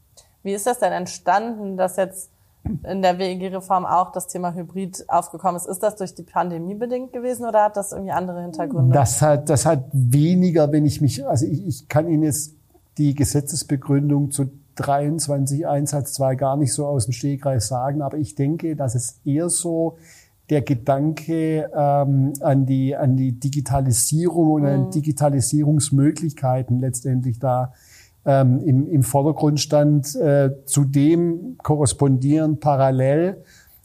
Wie 0.42 0.52
ist 0.52 0.66
das 0.66 0.78
denn 0.78 0.92
entstanden, 0.92 1.76
dass 1.76 1.96
jetzt 1.96 2.30
in 2.64 3.02
der 3.02 3.18
WEG-Reform 3.18 3.86
auch 3.86 4.12
das 4.12 4.26
Thema 4.28 4.54
Hybrid 4.54 5.04
aufgekommen 5.08 5.56
ist. 5.56 5.66
Ist 5.66 5.82
das 5.82 5.96
durch 5.96 6.14
die 6.14 6.22
Pandemie 6.22 6.74
bedingt 6.74 7.12
gewesen 7.12 7.46
oder 7.46 7.64
hat 7.64 7.76
das 7.76 7.92
irgendwie 7.92 8.12
andere 8.12 8.42
Hintergründe? 8.42 8.94
Das 8.94 9.22
hat, 9.22 9.48
das 9.48 9.66
hat 9.66 9.84
weniger, 9.92 10.70
wenn 10.70 10.84
ich 10.84 11.00
mich, 11.00 11.26
also 11.26 11.46
ich, 11.46 11.66
ich 11.66 11.88
kann 11.88 12.08
Ihnen 12.08 12.22
jetzt 12.22 12.54
die 12.98 13.14
Gesetzesbegründung 13.14 14.30
zu 14.30 14.50
23 14.76 15.66
Einsatz 15.66 16.12
2 16.14 16.34
gar 16.36 16.56
nicht 16.56 16.72
so 16.72 16.86
aus 16.86 17.06
dem 17.06 17.12
Stegreif 17.12 17.62
sagen, 17.62 18.02
aber 18.02 18.18
ich 18.18 18.34
denke, 18.34 18.76
dass 18.76 18.94
es 18.94 19.20
eher 19.24 19.48
so 19.48 19.96
der 20.50 20.62
Gedanke 20.62 21.70
ähm, 21.74 22.32
an, 22.40 22.66
die, 22.66 22.96
an 22.96 23.16
die 23.16 23.32
Digitalisierung 23.32 24.52
und 24.52 24.62
mhm. 24.62 24.68
an 24.68 24.90
Digitalisierungsmöglichkeiten 24.90 26.80
letztendlich 26.80 27.38
da 27.38 27.72
ähm, 28.24 28.60
im, 28.64 28.88
im 28.88 29.02
Vordergrund 29.02 29.60
stand. 29.60 30.14
Äh, 30.16 30.50
zudem 30.64 31.56
korrespondieren 31.62 32.60
parallel 32.60 33.42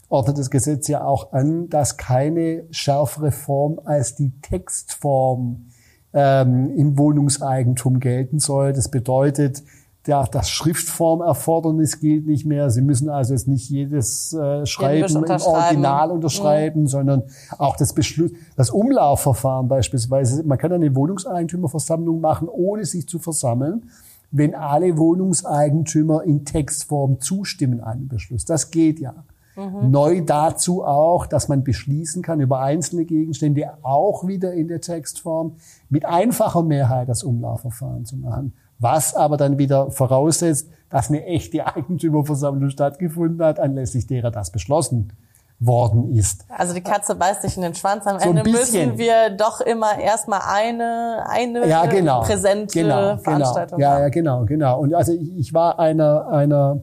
ordnet 0.08 0.38
das 0.38 0.50
Gesetz 0.50 0.88
ja 0.88 1.04
auch 1.04 1.32
an, 1.32 1.68
dass 1.68 1.96
keine 1.96 2.64
schärfere 2.70 3.32
Form 3.32 3.80
als 3.84 4.14
die 4.14 4.32
Textform 4.40 5.66
ähm, 6.12 6.70
im 6.76 6.96
Wohnungseigentum 6.96 8.00
gelten 8.00 8.38
soll. 8.38 8.72
Das 8.72 8.88
bedeutet, 8.88 9.62
ja, 10.06 10.24
das 10.24 10.48
Schriftformerfordernis 10.50 11.98
gilt 11.98 12.26
nicht 12.26 12.46
mehr. 12.46 12.70
Sie 12.70 12.82
müssen 12.82 13.08
also 13.08 13.34
jetzt 13.34 13.48
nicht 13.48 13.68
jedes 13.68 14.32
äh, 14.32 14.64
Schreiben 14.64 15.24
im 15.24 15.24
Original 15.24 16.12
unterschreiben, 16.12 16.82
mhm. 16.82 16.86
sondern 16.86 17.22
auch 17.58 17.76
das 17.76 17.92
Beschluss, 17.92 18.30
das 18.56 18.70
Umlaufverfahren 18.70 19.66
beispielsweise. 19.66 20.44
Man 20.44 20.58
kann 20.58 20.72
eine 20.72 20.94
Wohnungseigentümerversammlung 20.94 22.20
machen, 22.20 22.48
ohne 22.48 22.84
sich 22.84 23.08
zu 23.08 23.18
versammeln 23.18 23.90
wenn 24.30 24.54
alle 24.54 24.98
Wohnungseigentümer 24.98 26.24
in 26.24 26.44
Textform 26.44 27.20
zustimmen 27.20 27.80
einem 27.80 28.08
Beschluss. 28.08 28.44
Das 28.44 28.70
geht 28.70 29.00
ja. 29.00 29.24
Mhm. 29.56 29.90
Neu 29.90 30.20
dazu 30.20 30.84
auch, 30.84 31.26
dass 31.26 31.48
man 31.48 31.64
beschließen 31.64 32.22
kann, 32.22 32.40
über 32.40 32.60
einzelne 32.60 33.04
Gegenstände 33.04 33.78
auch 33.82 34.26
wieder 34.26 34.52
in 34.52 34.68
der 34.68 34.80
Textform 34.80 35.56
mit 35.88 36.04
einfacher 36.04 36.62
Mehrheit 36.62 37.08
das 37.08 37.22
Umlaufverfahren 37.24 38.04
zu 38.04 38.18
machen. 38.18 38.52
Was 38.78 39.14
aber 39.14 39.38
dann 39.38 39.56
wieder 39.56 39.90
voraussetzt, 39.90 40.68
dass 40.90 41.08
eine 41.08 41.24
echte 41.24 41.66
Eigentümerversammlung 41.66 42.68
stattgefunden 42.68 43.42
hat, 43.42 43.58
anlässlich 43.58 44.06
derer 44.06 44.30
das 44.30 44.50
beschlossen 44.50 45.12
worden 45.58 46.14
ist. 46.14 46.44
Also 46.48 46.74
die 46.74 46.82
Katze 46.82 47.14
beißt 47.14 47.42
sich 47.42 47.56
in 47.56 47.62
den 47.62 47.74
Schwanz. 47.74 48.06
Am 48.06 48.18
so 48.18 48.28
Ende 48.28 48.42
müssen 48.42 48.98
wir 48.98 49.30
doch 49.30 49.60
immer 49.60 49.98
erstmal 49.98 50.40
eine, 50.46 51.24
eine 51.28 51.66
ja, 51.66 51.86
genau, 51.86 52.22
präsente 52.22 52.78
genau, 52.78 53.12
genau. 53.12 53.16
Veranstaltung 53.18 53.78
genau. 53.78 53.90
Ja, 53.90 54.00
ja, 54.00 54.08
genau, 54.10 54.44
genau. 54.44 54.80
Und 54.80 54.94
also 54.94 55.12
ich, 55.12 55.54
war 55.54 55.78
einer, 55.78 56.28
einer, 56.28 56.82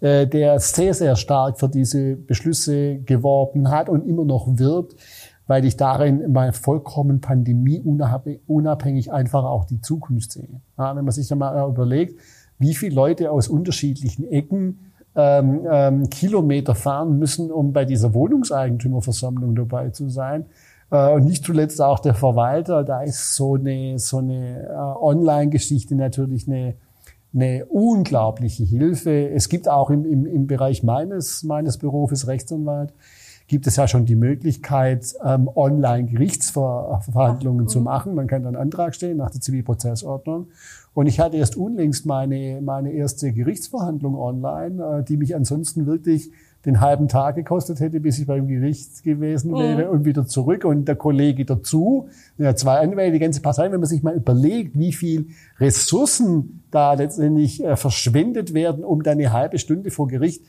äh, 0.00 0.26
der 0.26 0.60
sehr, 0.60 0.92
sehr 0.92 1.16
stark 1.16 1.58
für 1.58 1.68
diese 1.68 2.16
Beschlüsse 2.16 2.98
geworben 2.98 3.70
hat 3.70 3.88
und 3.88 4.06
immer 4.06 4.24
noch 4.24 4.46
wirbt, 4.50 4.96
weil 5.46 5.64
ich 5.64 5.78
darin 5.78 6.30
mal 6.30 6.52
vollkommen 6.52 7.22
pandemieunabhängig 7.22 9.12
einfach 9.12 9.44
auch 9.44 9.64
die 9.64 9.80
Zukunft 9.80 10.32
sehe. 10.32 10.60
Ja, 10.76 10.94
wenn 10.94 11.04
man 11.04 11.12
sich 11.12 11.32
einmal 11.32 11.68
überlegt, 11.68 12.20
wie 12.58 12.74
viele 12.74 12.94
Leute 12.94 13.30
aus 13.30 13.48
unterschiedlichen 13.48 14.30
Ecken 14.30 14.89
ähm, 15.16 15.66
ähm, 15.70 16.10
Kilometer 16.10 16.74
fahren 16.74 17.18
müssen, 17.18 17.50
um 17.50 17.72
bei 17.72 17.84
dieser 17.84 18.14
Wohnungseigentümerversammlung 18.14 19.54
dabei 19.54 19.90
zu 19.90 20.08
sein. 20.08 20.46
Äh, 20.90 21.12
und 21.12 21.24
nicht 21.24 21.44
zuletzt 21.44 21.80
auch 21.80 21.98
der 21.98 22.14
Verwalter. 22.14 22.84
Da 22.84 23.02
ist 23.02 23.34
so 23.34 23.54
eine, 23.54 23.98
so 23.98 24.18
eine 24.18 24.68
äh, 24.68 24.72
Online-Geschichte 24.72 25.94
natürlich 25.94 26.46
eine, 26.46 26.74
eine 27.34 27.66
unglaubliche 27.66 28.64
Hilfe. 28.64 29.30
Es 29.30 29.48
gibt 29.48 29.68
auch 29.68 29.90
im, 29.90 30.04
im, 30.04 30.26
im 30.26 30.46
Bereich 30.46 30.82
meines, 30.82 31.42
meines 31.42 31.78
Berufes 31.78 32.26
Rechtsanwalt, 32.26 32.92
gibt 33.50 33.66
es 33.66 33.74
ja 33.74 33.88
schon 33.88 34.06
die 34.06 34.14
Möglichkeit, 34.14 35.12
ähm, 35.24 35.50
online 35.52 36.06
Gerichtsverhandlungen 36.06 37.66
zu 37.66 37.80
machen. 37.80 38.14
Man 38.14 38.28
kann 38.28 38.44
dann 38.44 38.54
Antrag 38.54 38.94
stellen 38.94 39.16
nach 39.16 39.30
der 39.30 39.40
Zivilprozessordnung. 39.40 40.46
Und 40.94 41.08
ich 41.08 41.18
hatte 41.18 41.36
erst 41.36 41.56
unlängst 41.56 42.06
meine, 42.06 42.60
meine 42.62 42.92
erste 42.92 43.32
Gerichtsverhandlung 43.32 44.14
online, 44.14 45.00
äh, 45.00 45.02
die 45.02 45.16
mich 45.16 45.34
ansonsten 45.34 45.86
wirklich 45.86 46.30
den 46.64 46.80
halben 46.80 47.08
Tag 47.08 47.34
gekostet 47.34 47.80
hätte, 47.80 47.98
bis 47.98 48.20
ich 48.20 48.26
beim 48.28 48.46
Gericht 48.46 49.02
gewesen 49.02 49.52
wäre 49.52 49.86
mhm. 49.86 49.90
und 49.90 50.04
wieder 50.04 50.26
zurück 50.26 50.64
und 50.64 50.86
der 50.86 50.94
Kollege 50.94 51.44
dazu. 51.44 52.08
Ja, 52.38 52.54
zwei 52.54 52.78
Anwälte, 52.78 53.14
die 53.14 53.18
ganze 53.18 53.40
Partei, 53.40 53.72
wenn 53.72 53.80
man 53.80 53.88
sich 53.88 54.04
mal 54.04 54.14
überlegt, 54.14 54.78
wie 54.78 54.92
viel 54.92 55.26
Ressourcen 55.58 56.62
da 56.70 56.94
letztendlich 56.94 57.64
äh, 57.64 57.74
verschwendet 57.74 58.54
werden, 58.54 58.84
um 58.84 59.02
dann 59.02 59.18
eine 59.18 59.32
halbe 59.32 59.58
Stunde 59.58 59.90
vor 59.90 60.06
Gericht 60.06 60.44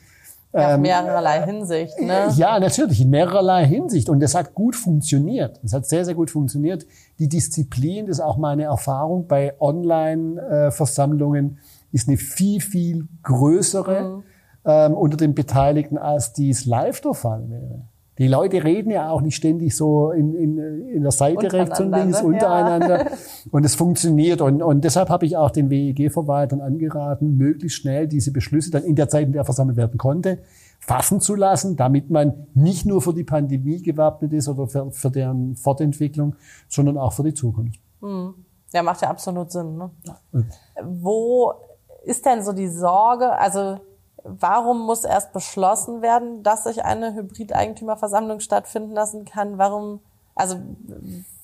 ja, 0.53 0.75
ähm, 0.75 0.81
mehrerlei 0.81 1.46
Hinsicht, 1.46 2.00
ne? 2.00 2.29
Ja, 2.36 2.60
natürlich, 2.60 3.01
in 3.01 3.10
mehrerlei 3.10 3.65
Hinsicht. 3.65 4.10
Und 4.10 4.20
das 4.20 4.36
hat 4.36 4.53
gut 4.53 4.75
funktioniert. 4.75 5.60
Es 5.63 5.74
hat 5.74 5.86
sehr, 5.86 6.03
sehr 6.03 6.15
gut 6.15 6.29
funktioniert. 6.29 6.86
Die 7.20 7.29
Disziplin, 7.29 8.08
das 8.08 8.17
ist 8.17 8.24
auch 8.24 8.38
meine 8.38 8.63
Erfahrung 8.63 9.27
bei 9.27 9.53
Online-Versammlungen, 9.60 11.60
ist 11.91 12.08
eine 12.08 12.17
viel, 12.17 12.60
viel 12.60 13.08
größere 13.24 14.03
mhm. 14.03 14.24
ähm, 14.65 14.93
unter 14.93 15.17
den 15.17 15.36
Beteiligten, 15.36 15.98
als 15.98 16.34
dies 16.34 16.65
live 16.65 17.01
der 17.01 17.13
Fall 17.13 17.50
wäre. 17.50 17.81
Die 18.18 18.27
Leute 18.27 18.63
reden 18.63 18.91
ja 18.91 19.10
auch 19.10 19.22
nicht 19.22 19.36
ständig 19.36 19.75
so 19.75 20.12
in, 20.12 20.36
in, 20.36 20.58
in 20.89 21.01
der 21.01 21.12
Seite 21.12 21.51
rechts 21.51 21.80
und 21.80 21.91
links 21.91 22.22
untereinander. 22.22 23.06
Ja. 23.06 23.12
Und 23.51 23.65
es 23.65 23.75
funktioniert. 23.75 24.41
Und, 24.41 24.62
und 24.62 24.84
deshalb 24.84 25.10
habe 25.10 25.25
ich 25.25 25.38
auch 25.38 25.50
den 25.50 25.70
WEG-Verwaltern 25.70 26.62
angeraten, 26.62 27.38
möglichst 27.38 27.80
schnell 27.80 28.08
diese 28.08 28.32
Beschlüsse 28.32 28.70
dann 28.70 28.84
in 28.84 28.96
der 28.96 29.10
Zeit, 29.10 29.27
in 29.27 29.34
der 29.34 29.46
versammelt 29.46 29.77
werden 29.77 29.98
konnte, 29.98 30.39
fassen 30.80 31.20
zu 31.20 31.36
lassen, 31.36 31.75
damit 31.77 32.10
man 32.10 32.48
nicht 32.53 32.86
nur 32.86 33.01
für 33.01 33.13
die 33.13 33.24
Pandemie 33.24 33.82
gewappnet 33.82 34.34
ist 34.34 34.48
oder 34.48 34.68
für, 34.68 34.91
für 34.91 35.10
deren 35.10 35.56
Fortentwicklung, 35.56 36.36
sondern 36.68 36.98
auch 36.98 37.13
für 37.13 37.24
die 37.24 37.34
Zukunft. 37.34 37.80
Hm. 38.01 38.34
Ja, 38.74 38.84
macht 38.84 39.01
ja 39.01 39.10
absolut 39.10 39.51
Sinn. 39.51 39.77
Ne? 39.77 39.89
Ja. 40.03 40.44
Wo 40.84 41.53
ist 42.03 42.25
denn 42.25 42.44
so 42.44 42.53
die 42.53 42.70
Sorge? 42.70 43.32
Also 43.32 43.80
Warum 44.24 44.86
muss 44.86 45.04
erst 45.04 45.34
beschlossen 45.34 46.01
werden, 46.01 46.44
dass 46.44 46.66
sich 46.66 46.84
eine 46.84 47.13
Hybrid-Eigentümerversammlung 47.13 48.40
stattfinden 48.40 48.92
lassen 48.92 49.25
kann? 49.25 49.58
Warum, 49.58 50.00
also, 50.36 50.58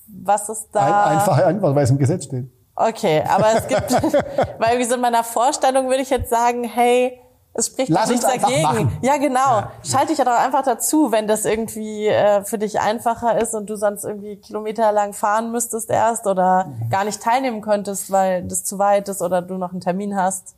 was 0.06 0.48
ist 0.48 0.68
da? 0.72 1.04
Ein, 1.04 1.18
einfache 1.18 1.46
Antwort, 1.46 1.74
weil 1.74 1.84
es 1.84 1.90
im 1.90 1.98
Gesetz 1.98 2.24
steht. 2.24 2.46
Okay, 2.74 3.24
aber 3.28 3.56
es 3.56 3.66
gibt, 3.66 3.92
weil 4.58 4.78
wie 4.78 4.84
so 4.84 4.94
in 4.94 5.00
meiner 5.00 5.24
Vorstellung 5.24 5.88
würde 5.88 6.02
ich 6.02 6.10
jetzt 6.10 6.30
sagen, 6.30 6.64
hey, 6.64 7.20
es 7.54 7.66
spricht 7.66 7.88
Lass 7.88 8.08
nichts 8.08 8.24
dagegen. 8.24 8.62
Machen. 8.62 8.98
Ja, 9.02 9.16
genau. 9.16 9.40
Ja. 9.40 9.72
Schalte 9.82 10.08
dich 10.08 10.18
ja 10.18 10.24
doch 10.24 10.38
einfach 10.38 10.62
dazu, 10.62 11.10
wenn 11.10 11.26
das 11.26 11.44
irgendwie 11.44 12.06
äh, 12.06 12.44
für 12.44 12.56
dich 12.56 12.78
einfacher 12.78 13.40
ist 13.40 13.52
und 13.54 13.68
du 13.68 13.76
sonst 13.76 14.04
irgendwie 14.04 14.36
kilometerlang 14.36 15.12
fahren 15.12 15.50
müsstest 15.50 15.90
erst 15.90 16.28
oder 16.28 16.66
mhm. 16.66 16.90
gar 16.90 17.04
nicht 17.04 17.20
teilnehmen 17.20 17.60
könntest, 17.60 18.12
weil 18.12 18.44
das 18.44 18.62
zu 18.62 18.78
weit 18.78 19.08
ist 19.08 19.22
oder 19.22 19.42
du 19.42 19.54
noch 19.54 19.72
einen 19.72 19.80
Termin 19.80 20.14
hast 20.14 20.54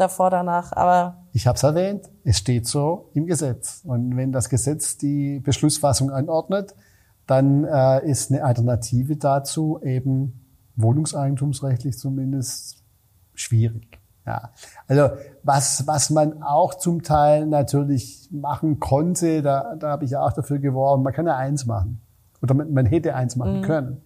davor, 0.00 0.30
danach. 0.30 0.72
Aber 0.72 1.26
ich 1.32 1.46
habe 1.46 1.56
es 1.56 1.62
erwähnt, 1.62 2.10
es 2.24 2.38
steht 2.38 2.66
so 2.66 3.10
im 3.14 3.26
Gesetz. 3.26 3.82
Und 3.84 4.16
wenn 4.16 4.32
das 4.32 4.48
Gesetz 4.48 4.96
die 4.96 5.40
Beschlussfassung 5.40 6.10
anordnet, 6.10 6.74
dann 7.26 7.64
äh, 7.64 8.04
ist 8.10 8.32
eine 8.32 8.44
Alternative 8.44 9.16
dazu 9.16 9.80
eben 9.82 10.46
wohnungseigentumsrechtlich 10.76 11.96
zumindest 11.96 12.82
schwierig. 13.34 14.00
Ja. 14.26 14.50
Also 14.86 15.16
was, 15.42 15.86
was 15.86 16.10
man 16.10 16.42
auch 16.42 16.74
zum 16.74 17.02
Teil 17.02 17.46
natürlich 17.46 18.28
machen 18.32 18.80
konnte, 18.80 19.42
da, 19.42 19.76
da 19.76 19.90
habe 19.90 20.04
ich 20.04 20.12
ja 20.12 20.22
auch 20.24 20.32
dafür 20.32 20.58
geworben, 20.58 21.02
man 21.02 21.12
kann 21.12 21.26
ja 21.26 21.36
eins 21.36 21.66
machen. 21.66 22.00
Oder 22.42 22.54
man, 22.54 22.72
man 22.72 22.86
hätte 22.86 23.14
eins 23.14 23.36
machen 23.36 23.58
mhm. 23.58 23.62
können. 23.62 24.02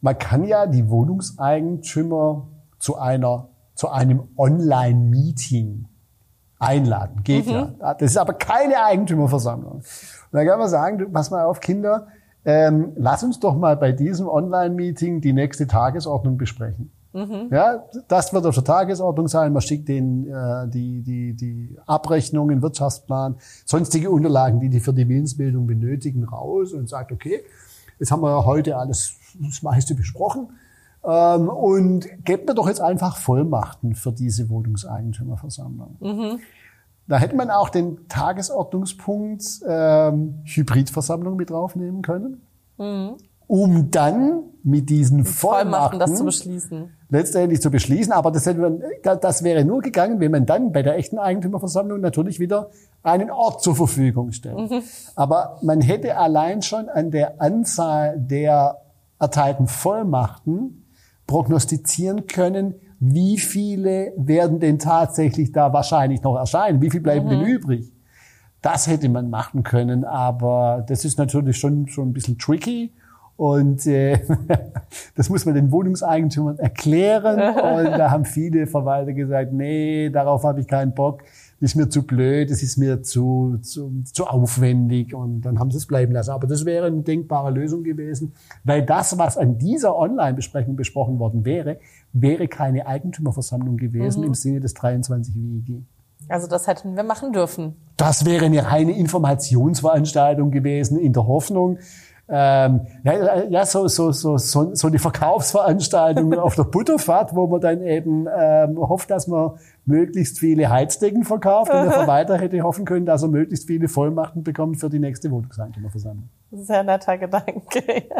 Man 0.00 0.18
kann 0.18 0.44
ja 0.44 0.66
die 0.66 0.88
Wohnungseigentümer 0.88 2.48
zu 2.78 2.96
einer 2.96 3.48
zu 3.74 3.88
einem 3.88 4.28
Online-Meeting 4.36 5.86
einladen. 6.58 7.22
Geht 7.24 7.46
mhm. 7.46 7.52
ja. 7.52 7.94
Das 7.94 8.10
ist 8.10 8.16
aber 8.16 8.34
keine 8.34 8.82
Eigentümerversammlung. 8.84 9.74
Und 9.74 9.84
dann 10.32 10.46
kann 10.46 10.58
man 10.58 10.68
sagen, 10.68 11.12
pass 11.12 11.30
mal 11.30 11.44
auf, 11.44 11.60
Kinder, 11.60 12.08
ähm, 12.44 12.92
lass 12.96 13.22
uns 13.22 13.40
doch 13.40 13.56
mal 13.56 13.76
bei 13.76 13.92
diesem 13.92 14.28
Online-Meeting 14.28 15.20
die 15.20 15.32
nächste 15.32 15.66
Tagesordnung 15.66 16.36
besprechen. 16.36 16.92
Mhm. 17.14 17.48
Ja, 17.52 17.84
das 18.08 18.32
wird 18.32 18.44
auf 18.44 18.56
der 18.56 18.64
Tagesordnung 18.64 19.28
sein. 19.28 19.52
Man 19.52 19.62
schickt 19.62 19.88
den 19.88 20.26
äh, 20.26 20.68
die, 20.68 21.00
die, 21.02 21.34
die 21.34 21.78
Abrechnungen, 21.86 22.60
Wirtschaftsplan, 22.60 23.36
sonstige 23.64 24.10
Unterlagen, 24.10 24.58
die 24.58 24.68
die 24.68 24.80
für 24.80 24.92
die 24.92 25.08
Willensbildung 25.08 25.66
benötigen, 25.66 26.24
raus 26.24 26.72
und 26.72 26.88
sagt, 26.88 27.12
okay, 27.12 27.44
jetzt 28.00 28.10
haben 28.10 28.22
wir 28.22 28.44
heute 28.44 28.76
alles 28.76 29.14
das 29.40 29.62
meiste 29.62 29.94
besprochen. 29.94 30.48
Ähm, 31.06 31.48
und 31.48 32.08
gebt 32.24 32.48
mir 32.48 32.54
doch 32.54 32.66
jetzt 32.66 32.80
einfach 32.80 33.16
Vollmachten 33.16 33.94
für 33.94 34.12
diese 34.12 34.48
Wohnungseigentümerversammlung. 34.48 35.96
Mhm. 36.00 36.38
Da 37.06 37.18
hätte 37.18 37.36
man 37.36 37.50
auch 37.50 37.68
den 37.68 38.08
Tagesordnungspunkt 38.08 39.44
ähm, 39.68 40.40
Hybridversammlung 40.44 41.36
mit 41.36 41.50
draufnehmen 41.50 42.00
können, 42.00 42.40
mhm. 42.78 43.16
um 43.46 43.90
dann 43.90 44.44
mit 44.62 44.88
diesen 44.88 45.26
Vollmachten, 45.26 45.72
Vollmachten 45.72 46.00
das 46.00 46.14
zu 46.14 46.24
beschließen. 46.24 46.90
letztendlich 47.10 47.60
zu 47.60 47.70
beschließen. 47.70 48.10
Aber 48.10 48.30
das, 48.30 48.46
hätte 48.46 48.80
das 49.02 49.44
wäre 49.44 49.66
nur 49.66 49.82
gegangen, 49.82 50.20
wenn 50.20 50.30
man 50.30 50.46
dann 50.46 50.72
bei 50.72 50.82
der 50.82 50.96
echten 50.96 51.18
Eigentümerversammlung 51.18 52.00
natürlich 52.00 52.40
wieder 52.40 52.70
einen 53.02 53.30
Ort 53.30 53.62
zur 53.62 53.76
Verfügung 53.76 54.32
stellt. 54.32 54.70
Mhm. 54.70 54.82
Aber 55.14 55.58
man 55.60 55.82
hätte 55.82 56.16
allein 56.16 56.62
schon 56.62 56.88
an 56.88 57.10
der 57.10 57.42
Anzahl 57.42 58.18
der 58.18 58.80
erteilten 59.18 59.66
Vollmachten 59.66 60.83
prognostizieren 61.26 62.26
können, 62.26 62.74
wie 63.00 63.38
viele 63.38 64.12
werden 64.16 64.60
denn 64.60 64.78
tatsächlich 64.78 65.52
da 65.52 65.72
wahrscheinlich 65.72 66.22
noch 66.22 66.36
erscheinen, 66.36 66.80
wie 66.80 66.90
viel 66.90 67.00
bleiben 67.00 67.26
mhm. 67.26 67.30
denn 67.30 67.42
übrig. 67.42 67.92
Das 68.62 68.86
hätte 68.86 69.08
man 69.08 69.28
machen 69.28 69.62
können, 69.62 70.04
aber 70.04 70.84
das 70.88 71.04
ist 71.04 71.18
natürlich 71.18 71.58
schon, 71.58 71.86
schon 71.88 72.08
ein 72.08 72.12
bisschen 72.14 72.38
tricky. 72.38 72.94
Und 73.36 73.86
äh, 73.86 74.20
das 75.16 75.28
muss 75.28 75.44
man 75.44 75.54
den 75.54 75.72
Wohnungseigentümern 75.72 76.58
erklären. 76.58 77.36
Und 77.38 77.98
da 77.98 78.10
haben 78.10 78.24
viele 78.24 78.66
Verwalter 78.66 79.12
gesagt, 79.12 79.52
nee, 79.52 80.10
darauf 80.10 80.44
habe 80.44 80.60
ich 80.60 80.68
keinen 80.68 80.94
Bock 80.94 81.22
das 81.64 81.70
ist 81.70 81.76
mir 81.76 81.88
zu 81.88 82.02
blöd, 82.02 82.50
das 82.50 82.62
ist 82.62 82.76
mir 82.76 83.02
zu, 83.02 83.56
zu, 83.62 84.02
zu 84.04 84.26
aufwendig 84.26 85.14
und 85.14 85.40
dann 85.42 85.58
haben 85.58 85.70
sie 85.70 85.78
es 85.78 85.86
bleiben 85.86 86.12
lassen. 86.12 86.32
Aber 86.32 86.46
das 86.46 86.66
wäre 86.66 86.88
eine 86.88 87.00
denkbare 87.00 87.50
Lösung 87.50 87.84
gewesen, 87.84 88.34
weil 88.64 88.84
das, 88.84 89.16
was 89.16 89.38
an 89.38 89.56
dieser 89.56 89.96
Online-Besprechung 89.96 90.76
besprochen 90.76 91.18
worden 91.18 91.46
wäre, 91.46 91.78
wäre 92.12 92.48
keine 92.48 92.86
Eigentümerversammlung 92.86 93.78
gewesen 93.78 94.20
mhm. 94.20 94.26
im 94.26 94.34
Sinne 94.34 94.60
des 94.60 94.74
23 94.74 95.34
WEG. 95.34 95.82
Also 96.28 96.48
das 96.48 96.66
hätten 96.66 96.96
wir 96.96 97.02
machen 97.02 97.32
dürfen. 97.32 97.76
Das 97.96 98.24
wäre 98.24 98.46
eine 98.46 98.66
reine 98.66 98.92
Informationsveranstaltung 98.92 100.50
gewesen 100.50 100.98
in 100.98 101.12
der 101.12 101.26
Hoffnung, 101.26 101.78
ähm, 102.28 102.86
ja, 103.02 103.44
ja 103.44 103.66
so, 103.66 103.86
so, 103.86 104.12
so, 104.12 104.38
so, 104.38 104.74
so 104.74 104.86
eine 104.86 104.98
Verkaufsveranstaltung 104.98 106.34
auf 106.38 106.54
der 106.54 106.64
Butterfahrt, 106.64 107.34
wo 107.34 107.46
man 107.46 107.60
dann 107.60 107.82
eben 107.82 108.26
ähm, 108.34 108.78
hofft, 108.78 109.10
dass 109.10 109.26
man 109.26 109.52
möglichst 109.84 110.38
viele 110.38 110.70
Heizdecken 110.70 111.24
verkauft 111.24 111.72
und 111.72 111.82
der 111.82 111.92
Verwalter 111.92 112.38
hätte 112.38 112.62
hoffen 112.62 112.84
können, 112.84 113.04
dass 113.04 113.22
er 113.22 113.28
möglichst 113.28 113.66
viele 113.66 113.88
Vollmachten 113.88 114.42
bekommt 114.42 114.80
für 114.80 114.88
die 114.88 114.98
nächste 114.98 115.30
Wohnungseigentümerversammlung. 115.30 116.28
Sehr 116.52 116.82
netter 116.82 117.18
Gedanke. 117.18 117.62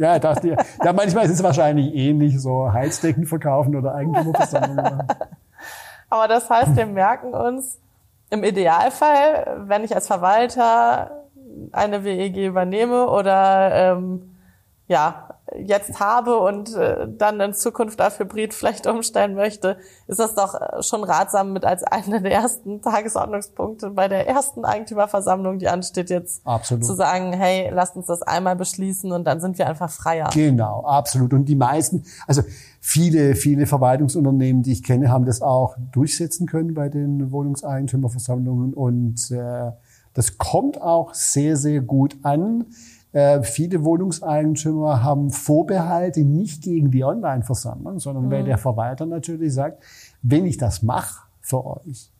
Ja, 0.00 0.14
ich 0.14 0.20
dachte, 0.20 0.56
ja, 0.84 0.92
manchmal 0.92 1.24
ist 1.24 1.32
es 1.32 1.42
wahrscheinlich 1.42 1.92
ähnlich, 1.92 2.40
so 2.40 2.72
Heizdecken 2.72 3.26
verkaufen 3.26 3.74
oder 3.74 3.96
Eigentümerversammlungen. 3.96 5.02
Aber 6.08 6.28
das 6.28 6.48
heißt, 6.48 6.76
wir 6.76 6.86
merken 6.86 7.34
uns, 7.34 7.80
im 8.30 8.44
Idealfall, 8.44 9.64
wenn 9.66 9.84
ich 9.84 9.94
als 9.94 10.06
Verwalter 10.06 11.17
eine 11.72 12.04
WEG 12.04 12.36
übernehme 12.36 13.08
oder 13.08 13.70
ähm, 13.74 14.34
ja, 14.86 15.28
jetzt 15.56 16.00
habe 16.00 16.38
und 16.38 16.74
äh, 16.74 17.06
dann 17.08 17.40
in 17.40 17.54
Zukunft 17.54 18.00
auf 18.00 18.18
Hybrid 18.18 18.54
vielleicht 18.54 18.86
umstellen 18.86 19.34
möchte, 19.34 19.78
ist 20.06 20.18
das 20.18 20.34
doch 20.34 20.54
äh, 20.54 20.82
schon 20.82 21.04
ratsam 21.04 21.52
mit 21.52 21.64
als 21.64 21.84
einer 21.84 22.20
der 22.20 22.32
ersten 22.32 22.82
Tagesordnungspunkte 22.82 23.90
bei 23.90 24.08
der 24.08 24.26
ersten 24.26 24.64
Eigentümerversammlung, 24.64 25.58
die 25.58 25.68
ansteht, 25.68 26.10
jetzt 26.10 26.46
absolut. 26.46 26.84
zu 26.84 26.94
sagen, 26.94 27.32
hey, 27.32 27.70
lasst 27.72 27.96
uns 27.96 28.06
das 28.06 28.22
einmal 28.22 28.56
beschließen 28.56 29.12
und 29.12 29.24
dann 29.24 29.40
sind 29.40 29.58
wir 29.58 29.66
einfach 29.66 29.90
freier. 29.90 30.30
Genau, 30.32 30.84
absolut. 30.84 31.32
Und 31.32 31.46
die 31.46 31.56
meisten, 31.56 32.04
also 32.26 32.42
viele, 32.80 33.34
viele 33.34 33.66
Verwaltungsunternehmen, 33.66 34.62
die 34.62 34.72
ich 34.72 34.82
kenne, 34.82 35.10
haben 35.10 35.24
das 35.24 35.42
auch 35.42 35.76
durchsetzen 35.92 36.46
können 36.46 36.74
bei 36.74 36.88
den 36.88 37.30
Wohnungseigentümerversammlungen 37.30 38.74
und 38.74 39.30
äh, 39.30 39.72
das 40.18 40.36
kommt 40.36 40.82
auch 40.82 41.14
sehr, 41.14 41.56
sehr 41.56 41.80
gut 41.80 42.16
an. 42.24 42.66
Äh, 43.12 43.42
viele 43.44 43.84
Wohnungseigentümer 43.84 45.04
haben 45.04 45.30
Vorbehalte 45.30 46.24
nicht 46.24 46.64
gegen 46.64 46.90
die 46.90 47.04
Online-Versammlung, 47.04 48.00
sondern 48.00 48.26
mhm. 48.26 48.30
weil 48.32 48.42
der 48.42 48.58
Verwalter 48.58 49.06
natürlich 49.06 49.54
sagt, 49.54 49.80
wenn 50.20 50.44
ich 50.44 50.56
das 50.56 50.82
mache 50.82 51.28
für 51.40 51.64
euch, 51.64 52.10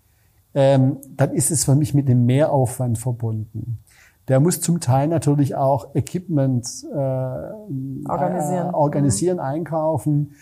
ähm, 0.55 0.99
dann 1.17 1.33
ist 1.33 1.51
es 1.51 1.65
für 1.65 1.75
mich 1.75 1.93
mit 1.93 2.09
einem 2.09 2.25
Mehraufwand 2.25 2.99
verbunden. 2.99 3.81
Der 4.29 4.39
muss 4.39 4.61
zum 4.61 4.79
Teil 4.79 5.09
natürlich 5.09 5.57
auch 5.57 5.93
Equipment 5.97 6.69
äh, 6.93 6.95
organisieren, 6.95 8.69
äh, 8.69 8.75
organisieren 8.75 9.39
mhm. 9.39 9.43
einkaufen. 9.43 10.37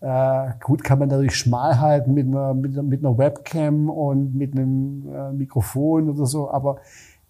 Äh, 0.00 0.50
gut 0.62 0.84
kann 0.84 1.00
man 1.00 1.08
dadurch 1.08 1.34
schmal 1.34 1.80
halten 1.80 2.14
mit 2.14 2.26
einer, 2.26 2.54
mit, 2.54 2.80
mit 2.82 3.04
einer 3.04 3.18
Webcam 3.18 3.90
und 3.90 4.34
mit 4.34 4.52
einem 4.52 5.08
äh, 5.12 5.32
Mikrofon 5.32 6.08
oder 6.08 6.24
so, 6.24 6.50
aber 6.50 6.76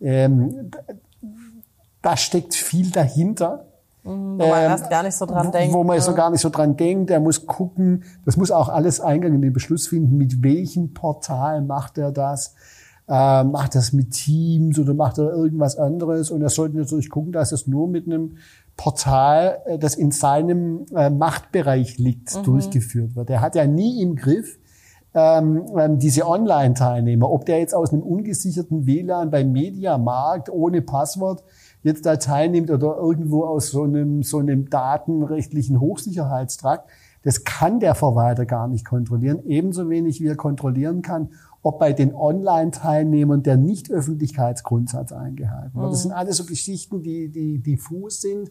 ähm, 0.01 0.71
da 2.03 2.17
steckt 2.17 2.55
viel 2.55 2.91
dahinter. 2.91 3.65
Mhm, 4.05 4.39
wo 4.39 4.47
man 4.47 4.65
ähm, 4.65 4.71
erst 4.71 4.91
gar 4.91 5.03
nicht 5.03 5.17
so 5.17 5.25
dran 5.25 5.51
denkt. 5.51 5.75
Wo 5.75 5.83
man 5.83 5.97
ne? 5.97 6.03
so 6.03 6.15
gar 6.15 6.31
nicht 6.31 6.41
so 6.41 6.51
dran 6.51 6.77
denkt. 6.77 7.11
Er 7.11 7.21
muss 7.21 7.47
gucken, 7.47 8.05
das 8.25 8.37
muss 8.37 8.51
auch 8.51 8.69
alles 8.69 9.01
Eingang 9.01 9.35
in 9.35 9.43
den 9.43 9.53
Beschluss 9.53 9.89
finden, 9.89 10.19
mit 10.19 10.43
welchem 10.43 10.93
Portal 10.93 11.63
macht 11.63 11.97
er 11.97 12.13
das. 12.13 12.55
Äh, 13.09 13.45
macht 13.45 13.75
das 13.75 13.95
mit 13.95 14.11
Teams 14.11 14.79
oder 14.79 14.93
macht 14.93 15.17
er 15.17 15.31
irgendwas 15.31 15.77
anderes? 15.77 16.31
Und 16.31 16.43
er 16.43 16.51
sollte 16.51 16.77
natürlich 16.77 17.09
gucken, 17.09 17.33
dass 17.33 17.53
es 17.53 17.67
nur 17.67 17.89
mit 17.89 18.07
einem 18.07 18.37
Portal, 18.79 19.61
äh, 19.67 19.79
das 19.79 19.95
in 19.95 20.11
seinem 20.11 20.87
äh, 20.95 21.11
Machtbereich 21.11 21.99
liegt, 21.99 22.35
mhm. 22.35 22.43
durchgeführt 22.45 23.15
wird. 23.15 23.29
Er 23.29 23.43
hat 23.43 23.55
ja 23.55 23.67
nie 23.67 24.01
im 24.01 24.17
Griff, 24.17 24.59
ähm, 25.13 25.67
ähm 25.77 25.99
diese 25.99 26.27
Online-Teilnehmer, 26.27 27.31
ob 27.31 27.45
der 27.45 27.59
jetzt 27.59 27.75
aus 27.75 27.93
einem 27.93 28.03
ungesicherten 28.03 28.87
WLAN 28.87 29.31
beim 29.31 29.53
Mediamarkt 29.53 30.49
ohne 30.49 30.81
Passwort 30.81 31.45
jetzt 31.83 32.07
da 32.07 32.17
teilnimmt 32.17 32.71
oder 32.71 32.97
irgendwo 32.97 33.45
aus 33.45 33.69
so 33.71 33.83
einem, 33.83 34.23
so 34.23 34.39
einem 34.39 34.71
datenrechtlichen 34.71 35.81
Hochsicherheitstrakt, 35.81 36.89
das 37.25 37.45
kann 37.45 37.81
der 37.81 37.95
Verwalter 37.95 38.47
gar 38.47 38.69
nicht 38.69 38.87
kontrollieren, 38.87 39.41
ebenso 39.45 39.91
wenig 39.91 40.21
wie 40.21 40.29
er 40.29 40.37
kontrollieren 40.37 41.03
kann, 41.03 41.31
ob 41.63 41.79
bei 41.79 41.93
den 41.93 42.15
Online-Teilnehmern 42.15 43.43
der 43.43 43.57
Nicht-Öffentlichkeitsgrundsatz 43.57 45.13
eingehalten 45.13 45.81
wird. 45.81 45.93
Das 45.93 46.03
sind 46.03 46.13
alles 46.13 46.37
so 46.37 46.45
Geschichten, 46.45 47.03
die, 47.03 47.29
die 47.29 47.59
diffus 47.59 48.21
sind. 48.21 48.51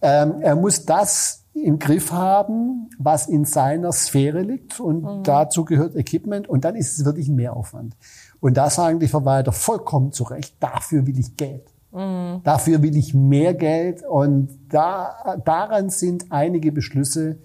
Ähm, 0.00 0.40
er 0.40 0.56
muss 0.56 0.84
das 0.84 1.44
im 1.54 1.78
Griff 1.78 2.12
haben, 2.12 2.88
was 2.98 3.26
in 3.26 3.44
seiner 3.44 3.92
Sphäre 3.92 4.42
liegt 4.42 4.80
und 4.80 5.02
mhm. 5.02 5.22
dazu 5.24 5.64
gehört 5.64 5.96
Equipment 5.96 6.48
und 6.48 6.64
dann 6.64 6.76
ist 6.76 6.98
es 6.98 7.04
wirklich 7.04 7.28
ein 7.28 7.34
Mehraufwand. 7.34 7.96
Und 8.40 8.56
da 8.56 8.70
sagen 8.70 9.00
die 9.00 9.08
Verwalter 9.08 9.52
vollkommen 9.52 10.12
zu 10.12 10.24
Recht, 10.24 10.54
dafür 10.60 11.06
will 11.06 11.18
ich 11.18 11.36
Geld. 11.36 11.64
Mhm. 11.92 12.42
Dafür 12.44 12.82
will 12.82 12.96
ich 12.96 13.14
mehr 13.14 13.54
Geld 13.54 14.04
und 14.04 14.50
da, 14.68 15.36
daran 15.44 15.90
sind 15.90 16.26
einige 16.30 16.70
Beschlüsse 16.70 17.38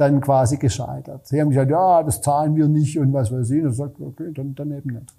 dann 0.00 0.20
quasi 0.20 0.56
gescheitert. 0.56 1.26
Sie 1.26 1.40
haben 1.40 1.50
gesagt, 1.50 1.70
ja, 1.70 2.02
das 2.02 2.20
zahlen 2.22 2.56
wir 2.56 2.68
nicht 2.68 2.98
und 2.98 3.12
was 3.12 3.30
weiß 3.30 3.50
ich. 3.50 3.62
Und 3.62 3.72
sagt, 3.72 4.00
okay, 4.00 4.32
dann, 4.34 4.54
dann 4.54 4.70
eben 4.72 4.90
nicht. 4.90 5.14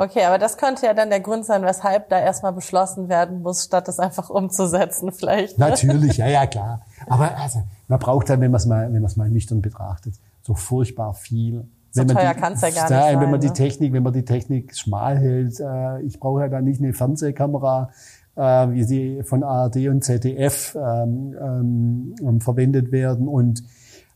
Okay, 0.00 0.24
aber 0.24 0.38
das 0.38 0.56
könnte 0.56 0.86
ja 0.86 0.94
dann 0.94 1.10
der 1.10 1.18
Grund 1.18 1.44
sein, 1.44 1.62
weshalb 1.62 2.08
da 2.08 2.20
erstmal 2.20 2.52
beschlossen 2.52 3.08
werden 3.08 3.42
muss, 3.42 3.64
statt 3.64 3.88
es 3.88 3.98
einfach 3.98 4.30
umzusetzen 4.30 5.10
vielleicht. 5.10 5.58
Ne? 5.58 5.70
Natürlich, 5.70 6.18
ja, 6.18 6.28
ja, 6.28 6.46
klar. 6.46 6.82
Aber 7.08 7.36
also, 7.36 7.62
man 7.88 7.98
braucht 7.98 8.30
dann, 8.30 8.40
wenn 8.40 8.52
man 8.52 8.60
es 8.60 8.66
mal, 8.66 8.84
wenn 8.84 9.02
man 9.02 9.10
es 9.10 9.16
mal 9.16 9.28
nüchtern 9.28 9.60
betrachtet, 9.60 10.14
so 10.42 10.54
furchtbar 10.54 11.14
viel. 11.14 11.66
So 11.90 12.02
wenn 12.02 12.08
teuer 12.08 12.34
kann 12.34 12.52
es 12.52 12.60
ja 12.60 12.70
gar 12.70 12.82
nicht 12.82 12.88
sein. 12.88 13.20
Wenn 13.20 13.30
man 13.30 13.40
die 13.40 13.48
ne? 13.48 13.52
Technik, 13.54 13.92
wenn 13.92 14.04
man 14.04 14.12
die 14.12 14.24
Technik 14.24 14.76
schmal 14.76 15.18
hält, 15.18 15.58
äh, 15.58 16.00
ich 16.02 16.20
brauche 16.20 16.42
ja 16.42 16.48
da 16.48 16.60
nicht 16.60 16.80
eine 16.80 16.92
Fernsehkamera, 16.92 17.90
äh, 18.36 18.40
wie 18.70 18.84
sie 18.84 19.22
von 19.24 19.42
ARD 19.42 19.88
und 19.88 20.04
ZDF 20.04 20.76
ähm, 20.76 22.14
ähm, 22.20 22.40
verwendet 22.40 22.92
werden 22.92 23.26
und 23.26 23.64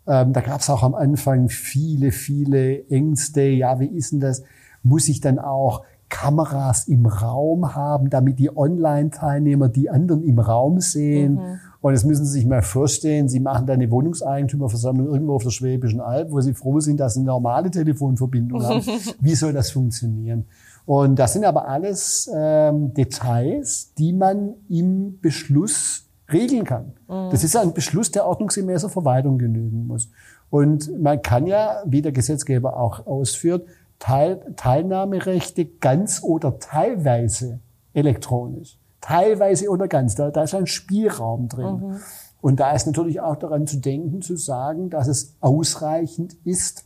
ähm, 0.07 0.33
da 0.33 0.41
gab 0.41 0.61
es 0.61 0.71
auch 0.71 0.83
am 0.83 0.95
Anfang 0.95 1.49
viele, 1.49 2.11
viele 2.12 2.87
Ängste. 2.88 3.43
Ja, 3.43 3.79
wie 3.81 3.87
ist 3.87 4.12
denn 4.12 4.21
das? 4.21 4.43
Muss 4.83 5.09
ich 5.09 5.21
dann 5.21 5.38
auch 5.38 5.85
Kameras 6.09 6.88
im 6.88 7.07
Raum 7.07 7.75
haben, 7.75 8.11
damit 8.11 8.38
die 8.38 8.55
Online-Teilnehmer 8.55 9.69
die 9.69 9.91
anderen 9.91 10.23
im 10.25 10.38
Raum 10.38 10.81
sehen? 10.81 11.35
Mhm. 11.35 11.61
Und 11.81 11.95
das 11.95 12.05
müssen 12.05 12.25
Sie 12.25 12.33
sich 12.33 12.47
mal 12.47 12.62
vorstellen, 12.62 13.29
Sie 13.29 13.41
machen 13.41 13.67
da 13.67 13.73
eine 13.73 13.91
Wohnungseigentümerversammlung 13.91 15.07
irgendwo 15.07 15.35
auf 15.35 15.43
der 15.43 15.51
Schwäbischen 15.51 16.01
Alb, 16.01 16.31
wo 16.31 16.41
Sie 16.41 16.55
froh 16.55 16.81
sind, 16.81 17.01
dass 17.01 17.15
Sie 17.15 17.21
eine 17.21 17.27
normale 17.27 17.71
Telefonverbindung 17.71 18.62
haben. 18.62 18.83
Wie 19.21 19.35
soll 19.35 19.53
das 19.53 19.71
funktionieren? 19.71 20.45
Und 20.85 21.19
das 21.19 21.33
sind 21.33 21.45
aber 21.45 21.69
alles 21.69 22.31
ähm, 22.35 22.93
Details, 22.93 23.95
die 23.99 24.12
man 24.12 24.55
im 24.69 25.19
Beschluss 25.21 26.09
regeln 26.33 26.64
kann. 26.64 26.92
Mhm. 27.09 27.31
Das 27.31 27.45
ist 27.45 27.57
ein 27.57 27.73
Beschluss, 27.75 28.11
der 28.11 28.27
ordnungsgemäßer 28.27 28.88
Verwaltung 28.88 29.38
genügen 29.38 29.87
muss. 29.87 30.09
Und 30.51 31.01
man 31.01 31.23
kann 31.23 31.47
ja, 31.47 31.83
wie 31.87 32.03
der 32.03 32.12
Gesetzgeber 32.12 32.77
auch 32.77 33.07
ausführt, 33.07 33.66
Teil, 33.99 34.40
Teilnahmerechte 34.57 35.64
ganz 35.64 36.23
oder 36.23 36.59
teilweise 36.59 37.61
elektronisch. 37.95 38.79
Teilweise 39.01 39.68
oder 39.68 39.88
ganz. 39.88 40.14
Da, 40.14 40.31
da 40.31 40.42
ist 40.42 40.55
ein 40.55 40.66
Spielraum 40.66 41.49
drin. 41.49 41.77
Mhm. 41.77 41.97
Und 42.40 42.59
da 42.59 42.73
ist 42.73 42.87
natürlich 42.87 43.21
auch 43.21 43.37
daran 43.37 43.66
zu 43.66 43.79
denken, 43.79 44.21
zu 44.21 44.37
sagen, 44.37 44.90
dass 44.90 45.07
es 45.07 45.37
ausreichend 45.40 46.35
ist, 46.45 46.85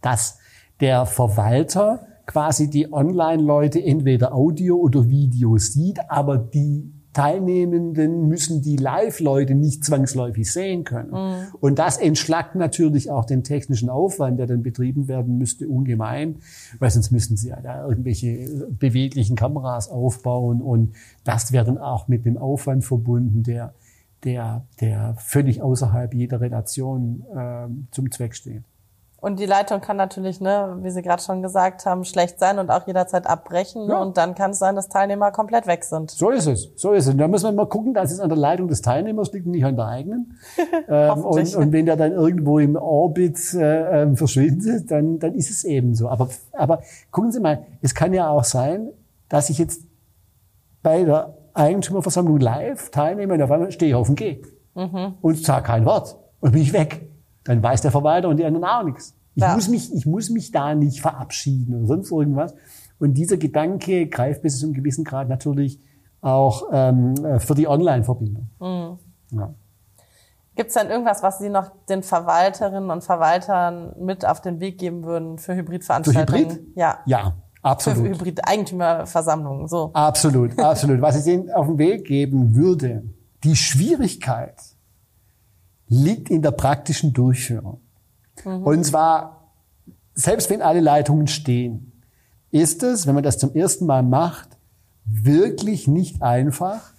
dass 0.00 0.38
der 0.80 1.06
Verwalter 1.06 2.06
quasi 2.26 2.68
die 2.70 2.92
Online-Leute 2.92 3.82
entweder 3.82 4.34
Audio 4.34 4.76
oder 4.76 5.08
Video 5.08 5.58
sieht, 5.58 6.10
aber 6.10 6.38
die 6.38 6.92
Teilnehmenden 7.12 8.28
müssen 8.28 8.62
die 8.62 8.76
Live-Leute 8.76 9.54
nicht 9.54 9.84
zwangsläufig 9.84 10.52
sehen 10.52 10.84
können. 10.84 11.10
Mhm. 11.10 11.54
Und 11.60 11.78
das 11.78 11.96
entschlackt 11.96 12.54
natürlich 12.54 13.10
auch 13.10 13.24
den 13.24 13.42
technischen 13.42 13.88
Aufwand, 13.88 14.38
der 14.38 14.46
dann 14.46 14.62
betrieben 14.62 15.08
werden 15.08 15.38
müsste, 15.38 15.68
ungemein, 15.68 16.36
weil 16.78 16.90
sonst 16.90 17.10
müssten 17.10 17.36
sie 17.36 17.48
ja 17.48 17.60
da 17.60 17.88
irgendwelche 17.88 18.66
beweglichen 18.70 19.36
Kameras 19.36 19.88
aufbauen 19.88 20.60
und 20.60 20.94
das 21.24 21.52
wäre 21.52 21.64
dann 21.64 21.78
auch 21.78 22.08
mit 22.08 22.24
dem 22.24 22.36
Aufwand 22.36 22.84
verbunden, 22.84 23.42
der, 23.42 23.74
der, 24.24 24.64
der 24.80 25.14
völlig 25.18 25.62
außerhalb 25.62 26.14
jeder 26.14 26.40
Relation 26.40 27.24
äh, 27.34 27.66
zum 27.90 28.10
Zweck 28.12 28.34
steht. 28.34 28.62
Und 29.20 29.40
die 29.40 29.46
Leitung 29.46 29.80
kann 29.80 29.96
natürlich, 29.96 30.40
ne, 30.40 30.78
wie 30.82 30.90
Sie 30.90 31.02
gerade 31.02 31.20
schon 31.20 31.42
gesagt 31.42 31.84
haben, 31.86 32.04
schlecht 32.04 32.38
sein 32.38 32.60
und 32.60 32.70
auch 32.70 32.86
jederzeit 32.86 33.26
abbrechen. 33.26 33.88
Ja. 33.88 34.00
Und 34.00 34.16
dann 34.16 34.36
kann 34.36 34.52
es 34.52 34.60
sein, 34.60 34.76
dass 34.76 34.88
Teilnehmer 34.88 35.32
komplett 35.32 35.66
weg 35.66 35.82
sind. 35.82 36.12
So 36.12 36.30
ist 36.30 36.46
es. 36.46 36.70
So 36.76 36.92
ist 36.92 37.06
es. 37.06 37.12
Und 37.14 37.18
da 37.18 37.26
muss 37.26 37.42
man 37.42 37.56
mal 37.56 37.66
gucken, 37.66 37.94
dass 37.94 38.12
es 38.12 38.20
an 38.20 38.28
der 38.28 38.38
Leitung 38.38 38.68
des 38.68 38.80
Teilnehmers 38.80 39.32
liegt 39.32 39.46
und 39.46 39.52
nicht 39.52 39.64
an 39.64 39.74
der 39.74 39.86
eigenen. 39.86 40.38
ähm, 40.88 41.24
und, 41.24 41.56
und 41.56 41.72
wenn 41.72 41.86
der 41.86 41.96
dann 41.96 42.12
irgendwo 42.12 42.60
im 42.60 42.76
Orbit 42.76 43.54
äh, 43.54 44.02
ähm, 44.02 44.16
verschwindet, 44.16 44.88
dann, 44.88 45.18
dann 45.18 45.34
ist 45.34 45.50
es 45.50 45.64
eben 45.64 45.96
so. 45.96 46.08
Aber, 46.08 46.28
aber 46.52 46.82
gucken 47.10 47.32
Sie 47.32 47.40
mal, 47.40 47.66
es 47.82 47.96
kann 47.96 48.14
ja 48.14 48.28
auch 48.28 48.44
sein, 48.44 48.90
dass 49.28 49.50
ich 49.50 49.58
jetzt 49.58 49.82
bei 50.84 51.02
der 51.02 51.34
Eigentümerversammlung 51.54 52.38
live 52.38 52.90
teilnehme 52.90 53.34
und 53.34 53.42
auf 53.42 53.50
einmal 53.50 53.72
stehe 53.72 53.90
ich 53.90 53.94
auf 53.96 54.06
dem 54.06 54.14
G 54.14 54.42
mhm. 54.76 55.14
und 55.20 55.44
sage 55.44 55.66
kein 55.66 55.84
Wort 55.84 56.16
und 56.38 56.52
bin 56.52 56.62
ich 56.62 56.72
weg 56.72 57.07
dann 57.48 57.62
weiß 57.62 57.80
der 57.80 57.90
Verwalter 57.90 58.28
und 58.28 58.36
die 58.36 58.44
anderen 58.44 58.64
auch 58.64 58.82
nichts. 58.82 59.16
Ich, 59.34 59.42
ja. 59.42 59.54
muss 59.54 59.68
mich, 59.68 59.94
ich 59.94 60.04
muss 60.04 60.28
mich 60.28 60.52
da 60.52 60.74
nicht 60.74 61.00
verabschieden 61.00 61.74
oder 61.74 61.86
sonst 61.86 62.12
irgendwas. 62.12 62.54
Und 62.98 63.14
dieser 63.14 63.38
Gedanke 63.38 64.06
greift 64.08 64.42
bis 64.42 64.58
zu 64.58 64.66
einem 64.66 64.74
gewissen 64.74 65.04
Grad 65.04 65.28
natürlich 65.28 65.80
auch 66.20 66.64
ähm, 66.72 67.14
für 67.38 67.54
die 67.54 67.66
Online-Verbindung. 67.66 68.50
Mhm. 68.60 68.98
Ja. 69.38 69.54
Gibt 70.56 70.68
es 70.68 70.74
dann 70.74 70.90
irgendwas, 70.90 71.22
was 71.22 71.38
Sie 71.38 71.48
noch 71.48 71.70
den 71.88 72.02
Verwalterinnen 72.02 72.90
und 72.90 73.02
Verwaltern 73.02 73.94
mit 73.98 74.26
auf 74.26 74.40
den 74.40 74.60
Weg 74.60 74.78
geben 74.78 75.04
würden 75.04 75.38
für 75.38 75.54
Hybridveranstaltungen? 75.54 76.26
Für 76.26 76.54
Hybrid? 76.56 76.76
Ja. 76.76 76.98
Ja, 77.06 77.34
absolut. 77.62 78.00
Für 78.00 78.12
Hybrid-Eigentümerversammlungen, 78.12 79.68
so. 79.68 79.90
Absolut, 79.94 80.58
absolut. 80.58 81.00
Was 81.00 81.24
ich 81.24 81.32
Ihnen 81.32 81.50
auf 81.52 81.66
den 81.66 81.78
Weg 81.78 82.04
geben 82.04 82.56
würde, 82.56 83.04
die 83.44 83.56
Schwierigkeit 83.56 84.56
liegt 85.88 86.30
in 86.30 86.42
der 86.42 86.52
praktischen 86.52 87.12
Durchführung. 87.12 87.80
Mhm. 88.44 88.62
Und 88.62 88.84
zwar, 88.84 89.50
selbst 90.14 90.48
wenn 90.50 90.62
alle 90.62 90.80
Leitungen 90.80 91.26
stehen, 91.26 92.04
ist 92.50 92.82
es, 92.82 93.06
wenn 93.06 93.14
man 93.14 93.24
das 93.24 93.38
zum 93.38 93.54
ersten 93.54 93.86
Mal 93.86 94.02
macht, 94.02 94.58
wirklich 95.04 95.86
nicht 95.88 96.22
einfach, 96.22 96.92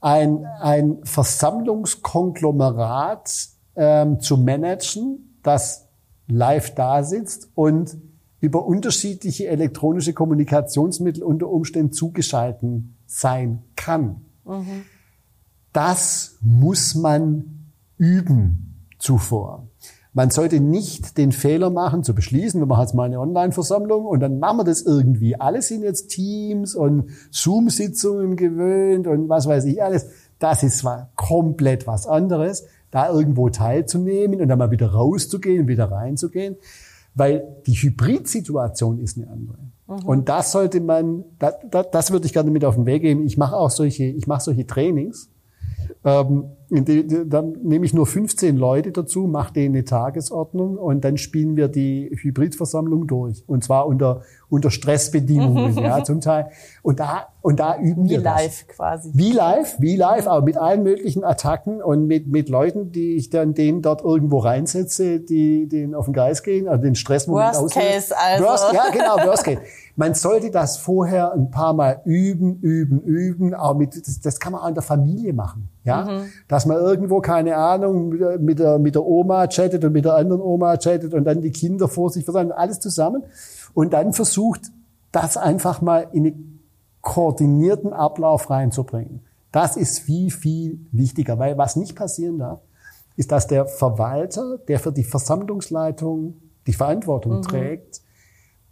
ein, 0.00 0.46
ein 0.60 0.98
Versammlungskonglomerat 1.02 3.48
ähm, 3.76 4.20
zu 4.20 4.36
managen, 4.36 5.40
das 5.42 5.88
live 6.28 6.74
da 6.74 7.02
sitzt 7.02 7.48
und 7.54 7.96
über 8.40 8.64
unterschiedliche 8.64 9.48
elektronische 9.48 10.12
Kommunikationsmittel 10.12 11.24
unter 11.24 11.48
Umständen 11.48 11.92
zugeschalten 11.92 12.96
sein 13.06 13.64
kann. 13.74 14.26
Mhm. 14.44 14.84
Das 15.72 16.36
muss 16.40 16.94
man 16.94 17.57
üben 17.98 18.86
zuvor. 18.98 19.68
Man 20.14 20.30
sollte 20.30 20.58
nicht 20.58 21.18
den 21.18 21.32
Fehler 21.32 21.70
machen, 21.70 22.02
zu 22.02 22.14
beschließen, 22.14 22.60
wir 22.60 22.66
machen 22.66 22.80
jetzt 22.80 22.94
mal 22.94 23.04
eine 23.04 23.20
Online-Versammlung 23.20 24.06
und 24.06 24.20
dann 24.20 24.38
machen 24.38 24.58
wir 24.58 24.64
das 24.64 24.82
irgendwie. 24.82 25.38
Alle 25.38 25.62
sind 25.62 25.82
jetzt 25.82 26.08
Teams 26.08 26.74
und 26.74 27.10
Zoom-Sitzungen 27.30 28.36
gewöhnt 28.36 29.06
und 29.06 29.28
was 29.28 29.46
weiß 29.46 29.66
ich 29.66 29.82
alles. 29.82 30.08
Das 30.38 30.62
ist 30.62 30.78
zwar 30.78 31.10
komplett 31.14 31.86
was 31.86 32.06
anderes, 32.06 32.64
da 32.90 33.10
irgendwo 33.10 33.50
teilzunehmen 33.50 34.40
und 34.40 34.48
dann 34.48 34.58
mal 34.58 34.70
wieder 34.70 34.92
rauszugehen 34.92 35.68
wieder 35.68 35.90
reinzugehen, 35.90 36.56
weil 37.14 37.44
die 37.66 37.74
Hybrid-Situation 37.74 38.98
ist 38.98 39.18
eine 39.18 39.28
andere. 39.28 39.58
Mhm. 39.88 40.06
Und 40.06 40.28
das 40.28 40.52
sollte 40.52 40.80
man, 40.80 41.24
das, 41.38 41.54
das, 41.70 41.90
das 41.92 42.10
würde 42.10 42.26
ich 42.26 42.32
gerne 42.32 42.50
mit 42.50 42.64
auf 42.64 42.76
den 42.76 42.86
Weg 42.86 43.02
geben. 43.02 43.26
Ich 43.26 43.36
mache 43.36 43.56
auch 43.56 43.70
solche, 43.70 44.04
ich 44.04 44.26
mache 44.26 44.42
solche 44.42 44.66
Trainings 44.66 45.30
ähm, 46.04 46.44
dann 46.70 47.52
nehme 47.62 47.86
ich 47.86 47.94
nur 47.94 48.06
15 48.06 48.56
Leute 48.58 48.92
dazu, 48.92 49.26
mache 49.26 49.54
denen 49.54 49.74
eine 49.74 49.84
Tagesordnung 49.84 50.76
und 50.76 51.02
dann 51.02 51.16
spielen 51.16 51.56
wir 51.56 51.68
die 51.68 52.10
Hybridversammlung 52.14 53.06
durch. 53.06 53.42
Und 53.46 53.64
zwar 53.64 53.86
unter, 53.86 54.22
unter 54.50 54.70
Stressbedingungen, 54.70 55.78
ja, 55.82 56.04
zum 56.04 56.20
Teil. 56.20 56.50
Und 56.82 57.00
da, 57.00 57.28
und 57.40 57.58
da 57.58 57.78
üben 57.78 58.04
wie 58.04 58.10
wir 58.10 58.20
das. 58.20 58.34
Wie 58.34 58.42
live 58.42 58.66
quasi. 58.68 59.10
Wie 59.14 59.32
live, 59.32 59.76
wie 59.78 59.96
live, 59.96 60.26
aber 60.26 60.44
mit 60.44 60.58
allen 60.58 60.82
möglichen 60.82 61.24
Attacken 61.24 61.80
und 61.80 62.06
mit, 62.06 62.26
mit 62.26 62.50
Leuten, 62.50 62.92
die 62.92 63.16
ich 63.16 63.30
dann 63.30 63.54
denen 63.54 63.80
dort 63.80 64.04
irgendwo 64.04 64.38
reinsetze, 64.38 65.20
die 65.20 65.68
denen 65.68 65.94
auf 65.94 66.04
den 66.04 66.12
Geist 66.12 66.44
gehen, 66.44 66.68
also 66.68 66.82
den 66.82 66.96
Stressmoment 66.96 67.56
Worst. 67.56 67.74
Case 67.74 68.14
also. 68.14 68.44
Worst, 68.44 68.72
ja, 68.74 68.90
genau, 68.90 69.26
Worst 69.26 69.44
Case. 69.44 69.62
Man 69.96 70.14
sollte 70.14 70.52
das 70.52 70.76
vorher 70.76 71.32
ein 71.32 71.50
paar 71.50 71.72
Mal 71.72 72.02
üben, 72.04 72.60
üben, 72.60 73.00
üben. 73.00 73.52
Aber 73.52 73.76
mit, 73.76 73.96
das, 73.96 74.20
das 74.20 74.38
kann 74.38 74.52
man 74.52 74.60
auch 74.60 74.68
in 74.68 74.74
der 74.74 74.84
Familie 74.84 75.32
machen. 75.32 75.68
Ja, 75.82 76.04
mhm. 76.04 76.26
Dass 76.58 76.66
man 76.66 76.78
irgendwo 76.78 77.20
keine 77.20 77.56
Ahnung 77.56 78.08
mit 78.40 78.58
der 78.58 78.80
mit 78.80 78.96
der 78.96 79.06
Oma 79.06 79.46
chattet 79.46 79.84
und 79.84 79.92
mit 79.92 80.04
der 80.04 80.16
anderen 80.16 80.42
Oma 80.42 80.76
chattet 80.76 81.14
und 81.14 81.22
dann 81.22 81.40
die 81.40 81.52
Kinder 81.52 81.86
vor 81.86 82.10
sich 82.10 82.24
versammeln, 82.24 82.50
alles 82.50 82.80
zusammen 82.80 83.22
und 83.74 83.92
dann 83.92 84.12
versucht, 84.12 84.62
das 85.12 85.36
einfach 85.36 85.82
mal 85.82 86.08
in 86.10 86.26
einen 86.26 86.68
koordinierten 87.00 87.92
Ablauf 87.92 88.50
reinzubringen. 88.50 89.20
Das 89.52 89.76
ist 89.76 90.00
viel 90.00 90.32
viel 90.32 90.80
wichtiger, 90.90 91.38
weil 91.38 91.56
was 91.56 91.76
nicht 91.76 91.94
passieren 91.94 92.38
darf, 92.38 92.60
ist, 93.14 93.30
dass 93.30 93.46
der 93.46 93.66
Verwalter, 93.66 94.58
der 94.66 94.80
für 94.80 94.90
die 94.90 95.04
Versammlungsleitung 95.04 96.40
die 96.66 96.72
Verantwortung 96.72 97.36
mhm. 97.36 97.42
trägt, 97.42 98.00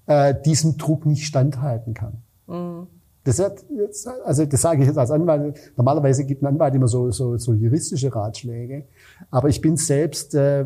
äh, 0.07 0.35
diesem 0.44 0.77
Druck 0.77 1.07
nicht 1.07 1.25
standhalten 1.25 1.94
kann. 1.94 2.14
Mhm. 2.49 2.88
Das, 3.26 3.40
also 4.24 4.44
das 4.44 4.60
sage 4.60 4.82
ich 4.82 4.86
jetzt 4.86 4.98
als 4.98 5.10
Anwalt. 5.10 5.58
Normalerweise 5.76 6.24
gibt 6.24 6.42
ein 6.42 6.46
Anwalt 6.46 6.74
immer 6.76 6.86
so, 6.86 7.10
so, 7.10 7.36
so 7.36 7.54
juristische 7.54 8.14
Ratschläge. 8.14 8.84
Aber 9.32 9.48
ich 9.48 9.60
bin 9.60 9.76
selbst 9.76 10.34
äh, 10.36 10.64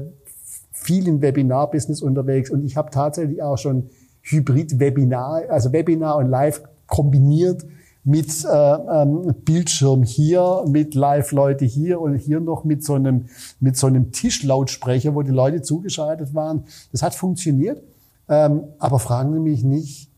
viel 0.70 1.08
im 1.08 1.22
Webinar-Business 1.22 2.02
unterwegs 2.02 2.50
und 2.50 2.64
ich 2.64 2.76
habe 2.76 2.90
tatsächlich 2.90 3.42
auch 3.42 3.56
schon 3.56 3.88
Hybrid-Webinar, 4.22 5.44
also 5.48 5.72
Webinar 5.72 6.18
und 6.18 6.28
Live 6.28 6.62
kombiniert 6.86 7.64
mit 8.04 8.44
äh, 8.44 8.48
ähm, 8.48 9.34
Bildschirm 9.42 10.02
hier, 10.02 10.64
mit 10.68 10.94
Live-Leute 10.94 11.64
hier 11.64 11.98
und 11.98 12.16
hier 12.16 12.40
noch 12.40 12.64
mit 12.64 12.84
so 12.84 12.94
einem 12.94 13.26
mit 13.58 13.78
so 13.78 13.86
einem 13.86 14.12
Tischlautsprecher, 14.12 15.14
wo 15.14 15.22
die 15.22 15.30
Leute 15.30 15.62
zugeschaltet 15.62 16.34
waren. 16.34 16.64
Das 16.92 17.02
hat 17.02 17.14
funktioniert. 17.14 17.82
Ähm, 18.28 18.64
aber 18.78 18.98
fragen 18.98 19.32
Sie 19.32 19.40
mich 19.40 19.64
nicht, 19.64 20.09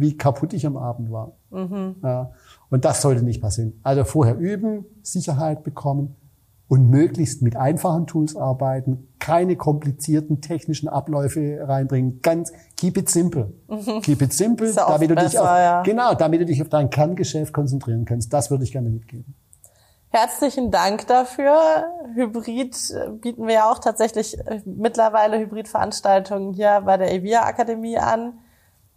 wie 0.00 0.16
kaputt 0.16 0.52
ich 0.52 0.66
am 0.66 0.76
Abend 0.76 1.10
war. 1.10 1.32
Mhm. 1.50 1.96
Ja, 2.02 2.32
und 2.70 2.84
das 2.84 3.02
sollte 3.02 3.22
nicht 3.22 3.40
passieren. 3.40 3.78
Also 3.82 4.04
vorher 4.04 4.36
üben, 4.36 4.84
Sicherheit 5.02 5.62
bekommen 5.62 6.16
und 6.68 6.88
möglichst 6.88 7.42
mit 7.42 7.56
einfachen 7.56 8.06
Tools 8.06 8.36
arbeiten, 8.36 9.08
keine 9.18 9.56
komplizierten 9.56 10.40
technischen 10.40 10.88
Abläufe 10.88 11.58
reinbringen. 11.62 12.20
Ganz 12.22 12.52
keep 12.76 12.96
it 12.96 13.10
simple. 13.10 13.52
Mhm. 13.68 14.00
Keep 14.02 14.22
it 14.22 14.32
simple, 14.32 14.72
damit 14.72 15.10
du 15.10 15.14
besser, 15.16 15.28
dich 15.28 15.38
auf, 15.38 15.46
ja. 15.46 15.82
genau, 15.82 16.14
damit 16.14 16.40
du 16.40 16.46
dich 16.46 16.62
auf 16.62 16.68
dein 16.68 16.88
Kerngeschäft 16.88 17.52
konzentrieren 17.52 18.04
kannst. 18.04 18.32
Das 18.32 18.50
würde 18.50 18.64
ich 18.64 18.72
gerne 18.72 18.88
mitgeben. 18.88 19.34
Herzlichen 20.12 20.72
Dank 20.72 21.06
dafür. 21.06 21.56
Hybrid 22.14 22.76
äh, 22.90 23.10
bieten 23.10 23.46
wir 23.46 23.54
ja 23.54 23.70
auch 23.70 23.78
tatsächlich 23.78 24.38
äh, 24.38 24.60
mittlerweile 24.64 25.38
Hybridveranstaltungen 25.38 26.52
hier 26.52 26.82
bei 26.84 26.96
der 26.96 27.12
EVIA 27.12 27.44
Akademie 27.44 27.98
an. 27.98 28.38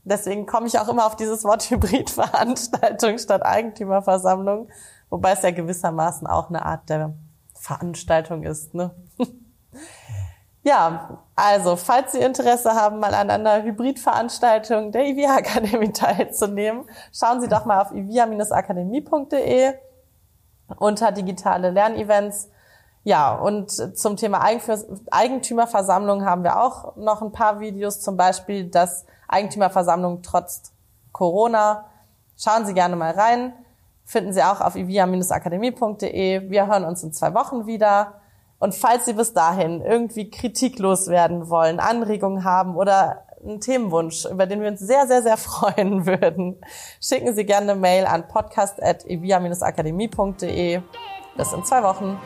Deswegen 0.06 0.46
komme 0.46 0.68
ich 0.68 0.78
auch 0.80 0.90
immer 0.90 1.06
auf 1.06 1.16
dieses 1.16 1.44
Wort 1.44 1.64
Hybridveranstaltung 1.70 3.18
statt 3.18 3.44
Eigentümerversammlung, 3.44 4.70
wobei 5.10 5.32
es 5.32 5.42
ja 5.42 5.52
gewissermaßen 5.52 6.28
auch 6.28 6.50
eine 6.50 6.66
Art 6.66 6.90
der 6.90 7.14
Veranstaltung 7.54 8.44
ist. 8.44 8.74
Ne? 8.74 8.92
ja, 10.64 11.24
also 11.36 11.78
falls 11.78 12.12
Sie 12.12 12.20
Interesse 12.20 12.72
haben, 12.74 13.00
mal 13.00 13.14
an 13.14 13.30
einer 13.30 13.64
Hybridveranstaltung 13.64 14.92
der 14.92 15.06
EVIA 15.06 15.38
Akademie 15.38 15.92
teilzunehmen, 15.94 16.86
schauen 17.14 17.40
Sie 17.42 17.48
doch 17.48 17.66
mal 17.66 17.82
auf 17.82 17.92
ivia-akademie.de 17.94 19.74
unter 20.78 21.12
digitale 21.12 21.70
Lernevents. 21.70 22.50
Ja, 23.04 23.36
und 23.36 23.72
zum 23.72 24.16
Thema 24.16 24.46
Eigentümerversammlung 25.12 26.26
haben 26.26 26.44
wir 26.44 26.62
auch 26.62 26.96
noch 26.96 27.22
ein 27.22 27.34
paar 27.34 27.60
Videos, 27.60 28.00
zum 28.00 28.16
Beispiel 28.16 28.70
das 28.70 29.06
Eigentümerversammlung 29.28 30.22
trotz 30.22 30.72
Corona. 31.12 31.90
Schauen 32.38 32.66
Sie 32.66 32.74
gerne 32.74 32.96
mal 32.96 33.12
rein. 33.12 33.52
Finden 34.06 34.32
Sie 34.34 34.44
auch 34.44 34.62
auf 34.62 34.76
ivia-akademie.de. 34.76 36.50
Wir 36.50 36.68
hören 36.68 36.86
uns 36.86 37.04
in 37.04 37.14
zwei 37.14 37.34
Wochen 37.34 37.66
wieder. 37.68 38.22
Und 38.60 38.76
falls 38.76 39.06
Sie 39.06 39.14
bis 39.14 39.34
dahin 39.34 39.82
irgendwie 39.82 40.30
kritiklos 40.30 41.08
werden 41.08 41.50
wollen, 41.50 41.82
Anregungen 41.82 42.46
haben 42.46 42.78
oder 42.78 43.26
einen 43.44 43.60
Themenwunsch, 43.60 44.24
über 44.26 44.46
den 44.46 44.62
wir 44.62 44.70
uns 44.70 44.80
sehr, 44.80 45.08
sehr, 45.08 45.22
sehr 45.22 45.36
freuen 45.50 46.06
würden, 46.06 46.62
schicken 47.02 47.36
Sie 47.36 47.46
gerne 47.46 47.74
eine 47.74 47.82
Mail 47.82 48.06
an 48.06 48.26
podcast.evia-akademie.de. 48.28 50.82
Bis 51.36 51.52
in 51.52 51.66
zwei 51.66 51.84
Wochen. 51.84 52.18